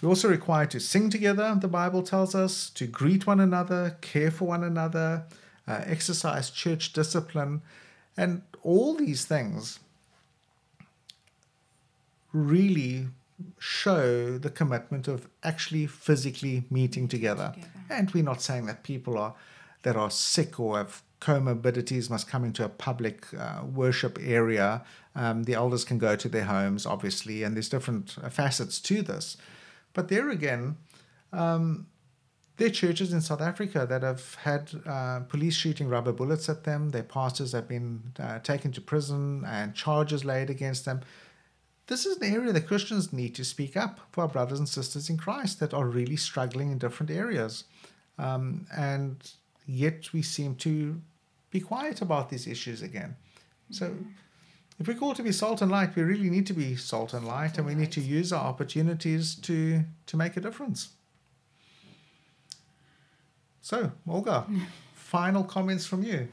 We're 0.00 0.08
also 0.08 0.28
required 0.28 0.70
to 0.70 0.78
sing 0.78 1.10
together, 1.10 1.56
the 1.60 1.66
Bible 1.66 2.04
tells 2.04 2.34
us, 2.36 2.70
to 2.70 2.86
greet 2.86 3.26
one 3.26 3.40
another, 3.40 3.96
care 4.00 4.30
for 4.30 4.46
one 4.46 4.62
another, 4.62 5.24
uh, 5.66 5.80
exercise 5.84 6.48
church 6.48 6.92
discipline, 6.92 7.62
and 8.16 8.42
all 8.62 8.94
these 8.94 9.24
things 9.24 9.80
really 12.32 13.08
show 13.58 14.38
the 14.38 14.50
commitment 14.50 15.08
of 15.08 15.28
actually 15.42 15.86
physically 15.86 16.64
meeting 16.70 17.08
together. 17.08 17.52
Together. 17.54 17.72
And 17.90 18.10
we're 18.12 18.24
not 18.24 18.42
saying 18.42 18.66
that 18.66 18.82
people 18.82 19.18
are 19.18 19.34
that 19.82 19.96
are 19.96 20.10
sick 20.10 20.60
or 20.60 20.78
have 20.78 21.02
comorbidities 21.20 22.08
must 22.08 22.28
come 22.28 22.44
into 22.44 22.64
a 22.64 22.68
public 22.68 23.26
uh, 23.34 23.62
worship 23.64 24.18
area. 24.22 24.82
Um, 25.14 25.44
the 25.44 25.54
elders 25.54 25.84
can 25.84 25.98
go 25.98 26.16
to 26.16 26.28
their 26.28 26.44
homes, 26.44 26.86
obviously, 26.86 27.42
and 27.42 27.56
there's 27.56 27.68
different 27.68 28.16
uh, 28.22 28.28
facets 28.28 28.80
to 28.80 29.02
this. 29.02 29.36
But 29.92 30.08
there 30.08 30.30
again, 30.30 30.76
um, 31.32 31.86
there 32.56 32.68
are 32.68 32.70
churches 32.70 33.12
in 33.12 33.20
South 33.20 33.40
Africa 33.40 33.86
that 33.88 34.02
have 34.02 34.34
had 34.36 34.70
uh, 34.86 35.20
police 35.20 35.54
shooting 35.54 35.88
rubber 35.88 36.12
bullets 36.12 36.48
at 36.48 36.64
them. 36.64 36.90
Their 36.90 37.02
pastors 37.02 37.52
have 37.52 37.68
been 37.68 38.12
uh, 38.18 38.38
taken 38.40 38.72
to 38.72 38.80
prison 38.80 39.44
and 39.46 39.74
charges 39.74 40.24
laid 40.24 40.50
against 40.50 40.84
them. 40.84 41.00
This 41.88 42.06
is 42.06 42.16
an 42.16 42.32
area 42.32 42.52
that 42.52 42.66
Christians 42.66 43.12
need 43.12 43.34
to 43.34 43.44
speak 43.44 43.76
up 43.76 44.00
for 44.12 44.22
our 44.22 44.28
brothers 44.28 44.58
and 44.58 44.68
sisters 44.68 45.10
in 45.10 45.16
Christ 45.16 45.60
that 45.60 45.74
are 45.74 45.86
really 45.86 46.16
struggling 46.16 46.70
in 46.70 46.78
different 46.78 47.10
areas. 47.10 47.64
Um, 48.18 48.66
and 48.76 49.16
yet 49.66 50.12
we 50.12 50.22
seem 50.22 50.54
to 50.56 51.00
be 51.50 51.60
quiet 51.60 52.00
about 52.00 52.30
these 52.30 52.46
issues 52.46 52.82
again. 52.82 53.16
So, 53.70 53.94
if 54.78 54.88
we're 54.88 54.94
called 54.94 55.16
to 55.16 55.22
be 55.22 55.32
salt 55.32 55.62
and 55.62 55.70
light, 55.70 55.94
we 55.94 56.02
really 56.02 56.30
need 56.30 56.46
to 56.46 56.54
be 56.54 56.76
salt 56.76 57.14
and 57.14 57.26
light, 57.26 57.58
and 57.58 57.66
we 57.66 57.74
need 57.74 57.92
to 57.92 58.00
use 58.00 58.32
our 58.32 58.44
opportunities 58.44 59.34
to 59.36 59.84
to 60.06 60.16
make 60.16 60.36
a 60.36 60.40
difference. 60.40 60.90
So, 63.60 63.92
Olga, 64.08 64.46
final 64.94 65.44
comments 65.44 65.86
from 65.86 66.02
you. 66.02 66.28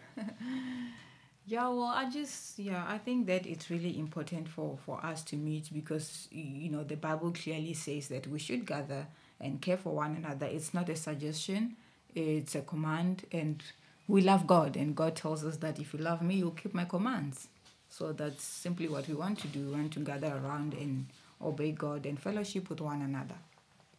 Yeah, 1.50 1.68
well, 1.70 1.86
I 1.96 2.08
just 2.08 2.60
yeah, 2.60 2.86
I 2.88 3.00
think 3.00 3.26
that 3.26 3.48
it's 3.48 3.72
really 3.72 3.98
important 3.98 4.48
for 4.48 4.78
for 4.86 5.04
us 5.04 5.24
to 5.24 5.36
meet 5.36 5.74
because 5.74 6.28
you 6.32 6.70
know 6.70 6.84
the 6.84 6.96
Bible 6.96 7.32
clearly 7.32 7.74
says 7.74 8.08
that 8.10 8.28
we 8.28 8.38
should 8.38 8.68
gather 8.68 9.08
and 9.42 9.60
care 9.60 9.78
for 9.78 9.96
one 9.96 10.16
another. 10.16 10.46
It's 10.46 10.76
not 10.76 10.90
a 10.90 10.96
suggestion; 10.96 11.76
it's 12.14 12.54
a 12.54 12.62
command, 12.62 13.24
and 13.32 13.64
we 14.08 14.22
love 14.22 14.46
God, 14.46 14.76
and 14.76 14.96
God 14.96 15.16
tells 15.16 15.44
us 15.44 15.58
that 15.58 15.80
if 15.80 15.92
you 15.92 16.00
love 16.00 16.22
me, 16.22 16.36
you'll 16.36 16.52
keep 16.52 16.76
my 16.76 16.86
commands. 16.86 17.48
So 17.90 18.12
that's 18.14 18.44
simply 18.44 18.88
what 18.88 19.08
we 19.08 19.16
want 19.16 19.40
to 19.40 19.48
do. 19.48 19.66
We 19.66 19.72
want 19.72 19.94
to 19.94 20.02
gather 20.02 20.28
around 20.28 20.76
and 20.76 21.08
obey 21.42 21.72
God 21.72 22.06
and 22.06 22.20
fellowship 22.20 22.70
with 22.70 22.80
one 22.80 23.02
another. 23.02 23.40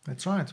That's 0.05 0.25
right. 0.25 0.53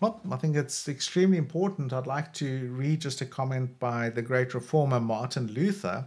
Well, 0.00 0.20
I 0.30 0.36
think 0.36 0.54
it's 0.56 0.88
extremely 0.88 1.38
important. 1.38 1.92
I'd 1.92 2.06
like 2.06 2.32
to 2.34 2.70
read 2.72 3.00
just 3.00 3.20
a 3.20 3.26
comment 3.26 3.80
by 3.80 4.10
the 4.10 4.22
great 4.22 4.54
reformer 4.54 5.00
Martin 5.00 5.48
Luther. 5.48 6.06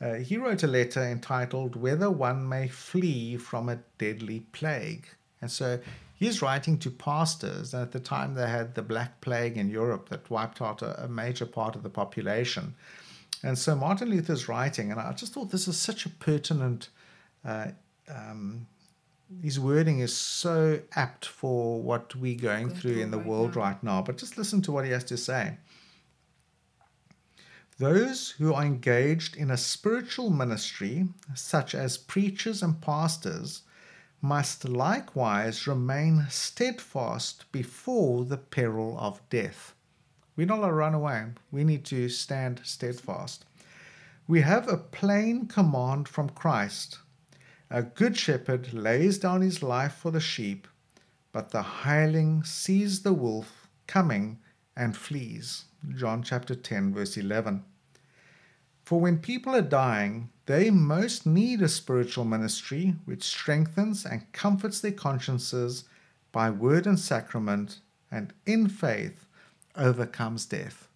Uh, 0.00 0.14
he 0.14 0.36
wrote 0.36 0.64
a 0.64 0.66
letter 0.66 1.02
entitled 1.02 1.76
Whether 1.76 2.10
One 2.10 2.48
May 2.48 2.66
Flee 2.66 3.36
from 3.36 3.68
a 3.68 3.78
Deadly 3.98 4.40
Plague. 4.52 5.06
And 5.40 5.50
so 5.50 5.78
he's 6.16 6.42
writing 6.42 6.78
to 6.78 6.90
pastors. 6.90 7.74
And 7.74 7.82
At 7.82 7.92
the 7.92 8.00
time, 8.00 8.34
they 8.34 8.48
had 8.48 8.74
the 8.74 8.82
Black 8.82 9.20
Plague 9.20 9.56
in 9.56 9.70
Europe 9.70 10.08
that 10.08 10.28
wiped 10.30 10.60
out 10.60 10.82
a, 10.82 11.04
a 11.04 11.08
major 11.08 11.46
part 11.46 11.76
of 11.76 11.84
the 11.84 11.90
population. 11.90 12.74
And 13.44 13.56
so 13.56 13.76
Martin 13.76 14.10
Luther's 14.10 14.48
writing, 14.48 14.90
and 14.90 15.00
I 15.00 15.12
just 15.12 15.32
thought 15.32 15.52
this 15.52 15.68
is 15.68 15.78
such 15.78 16.06
a 16.06 16.10
pertinent 16.10 16.88
uh, 17.44 17.68
um, 18.12 18.66
his 19.42 19.60
wording 19.60 20.00
is 20.00 20.16
so 20.16 20.80
apt 20.92 21.26
for 21.26 21.80
what 21.82 22.14
we're 22.16 22.38
going 22.38 22.70
through 22.70 23.00
in 23.00 23.10
the 23.10 23.18
right 23.18 23.26
world 23.26 23.54
now. 23.54 23.60
right 23.60 23.82
now. 23.82 24.02
But 24.02 24.16
just 24.16 24.38
listen 24.38 24.62
to 24.62 24.72
what 24.72 24.84
he 24.84 24.90
has 24.90 25.04
to 25.04 25.16
say. 25.16 25.58
Those 27.78 28.30
who 28.30 28.54
are 28.54 28.64
engaged 28.64 29.36
in 29.36 29.50
a 29.50 29.56
spiritual 29.56 30.30
ministry, 30.30 31.08
such 31.34 31.74
as 31.74 31.96
preachers 31.96 32.62
and 32.62 32.80
pastors, 32.80 33.62
must 34.20 34.68
likewise 34.68 35.66
remain 35.66 36.26
steadfast 36.28 37.50
before 37.52 38.24
the 38.24 38.36
peril 38.36 38.98
of 38.98 39.20
death. 39.30 39.74
We're 40.34 40.46
not 40.46 40.66
to 40.66 40.72
run 40.72 40.94
away. 40.94 41.26
We 41.52 41.64
need 41.64 41.84
to 41.86 42.08
stand 42.08 42.60
steadfast. 42.64 43.44
We 44.26 44.40
have 44.40 44.68
a 44.68 44.76
plain 44.76 45.46
command 45.46 46.08
from 46.08 46.30
Christ. 46.30 46.98
A 47.70 47.82
good 47.82 48.16
shepherd 48.16 48.72
lays 48.72 49.18
down 49.18 49.42
his 49.42 49.62
life 49.62 49.94
for 49.94 50.10
the 50.10 50.20
sheep, 50.20 50.66
but 51.32 51.50
the 51.50 51.62
hireling 51.62 52.42
sees 52.42 53.02
the 53.02 53.12
wolf 53.12 53.68
coming 53.86 54.38
and 54.74 54.96
flees. 54.96 55.66
John 55.94 56.22
chapter 56.22 56.54
10, 56.54 56.94
verse 56.94 57.16
11. 57.16 57.62
For 58.84 58.98
when 58.98 59.18
people 59.18 59.54
are 59.54 59.60
dying, 59.60 60.30
they 60.46 60.70
most 60.70 61.26
need 61.26 61.60
a 61.60 61.68
spiritual 61.68 62.24
ministry 62.24 62.96
which 63.04 63.22
strengthens 63.22 64.06
and 64.06 64.32
comforts 64.32 64.80
their 64.80 64.92
consciences 64.92 65.84
by 66.32 66.48
word 66.48 66.86
and 66.86 66.98
sacrament, 66.98 67.80
and 68.10 68.32
in 68.46 68.68
faith 68.68 69.26
overcomes 69.76 70.46
death. 70.46 70.88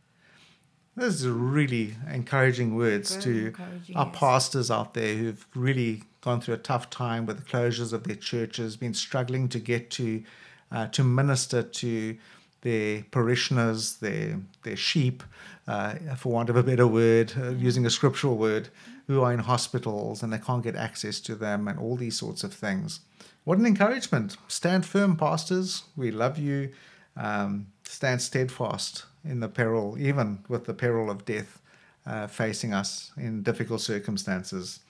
This 0.96 1.20
is 1.20 1.28
really 1.28 1.96
encouraging 2.10 2.74
words 2.74 3.14
Very 3.16 3.24
to 3.24 3.46
encouraging, 3.48 3.96
our 3.96 4.06
yes. 4.06 4.16
pastors 4.18 4.70
out 4.70 4.94
there 4.94 5.14
who've 5.14 5.46
really 5.54 6.04
gone 6.22 6.40
through 6.40 6.54
a 6.54 6.58
tough 6.58 6.88
time 6.88 7.26
with 7.26 7.36
the 7.36 7.44
closures 7.44 7.92
of 7.92 8.04
their 8.04 8.16
churches, 8.16 8.76
been 8.76 8.94
struggling 8.94 9.48
to 9.50 9.58
get 9.58 9.90
to 9.90 10.22
uh, 10.70 10.86
to 10.86 11.04
minister 11.04 11.62
to 11.62 12.16
their 12.62 13.04
parishioners, 13.10 13.96
their 13.96 14.40
their 14.62 14.76
sheep, 14.76 15.22
uh, 15.68 15.94
for 16.16 16.32
want 16.32 16.48
of 16.48 16.56
a 16.56 16.62
better 16.62 16.86
word, 16.86 17.32
uh, 17.36 17.50
using 17.50 17.84
a 17.84 17.90
scriptural 17.90 18.38
word, 18.38 18.68
who 19.06 19.20
are 19.20 19.32
in 19.32 19.40
hospitals 19.40 20.22
and 20.22 20.32
they 20.32 20.38
can't 20.38 20.62
get 20.62 20.76
access 20.76 21.20
to 21.20 21.34
them, 21.34 21.68
and 21.68 21.78
all 21.78 21.96
these 21.96 22.16
sorts 22.16 22.42
of 22.44 22.54
things. 22.54 23.00
What 23.44 23.58
an 23.58 23.66
encouragement! 23.66 24.36
Stand 24.48 24.86
firm, 24.86 25.16
pastors. 25.16 25.82
We 25.96 26.12
love 26.12 26.38
you. 26.38 26.70
Um, 27.16 27.66
stand 27.84 28.22
steadfast 28.22 29.04
in 29.24 29.40
the 29.40 29.48
peril, 29.48 29.96
even 29.98 30.44
with 30.48 30.64
the 30.64 30.74
peril 30.74 31.10
of 31.10 31.24
death 31.24 31.60
uh, 32.06 32.26
facing 32.28 32.72
us 32.72 33.12
in 33.16 33.42
difficult 33.42 33.80
circumstances. 33.80 34.80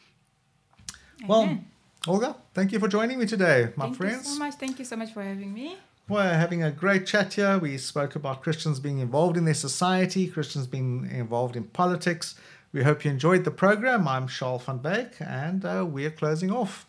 Well, 1.26 1.42
Amen. 1.42 1.66
Olga, 2.06 2.36
thank 2.52 2.72
you 2.72 2.78
for 2.78 2.88
joining 2.88 3.18
me 3.18 3.26
today, 3.26 3.72
my 3.76 3.84
Thank 3.86 3.96
friends. 3.96 4.26
you 4.26 4.34
so 4.34 4.38
much. 4.38 4.54
Thank 4.54 4.78
you 4.78 4.84
so 4.84 4.96
much 4.96 5.12
for 5.12 5.22
having 5.22 5.52
me. 5.54 5.76
We're 6.08 6.34
having 6.34 6.62
a 6.64 6.70
great 6.72 7.06
chat 7.06 7.34
here. 7.34 7.58
We 7.58 7.78
spoke 7.78 8.16
about 8.16 8.42
Christians 8.42 8.80
being 8.80 8.98
involved 8.98 9.36
in 9.36 9.44
their 9.44 9.54
society, 9.54 10.26
Christians 10.26 10.66
being 10.66 11.08
involved 11.10 11.54
in 11.54 11.64
politics. 11.64 12.34
We 12.72 12.82
hope 12.82 13.04
you 13.04 13.10
enjoyed 13.10 13.44
the 13.44 13.52
program. 13.52 14.08
I'm 14.08 14.26
Charles 14.26 14.64
van 14.64 14.78
Beek, 14.78 15.12
and 15.20 15.64
uh, 15.64 15.86
we're 15.88 16.10
closing 16.10 16.50
off. 16.50 16.86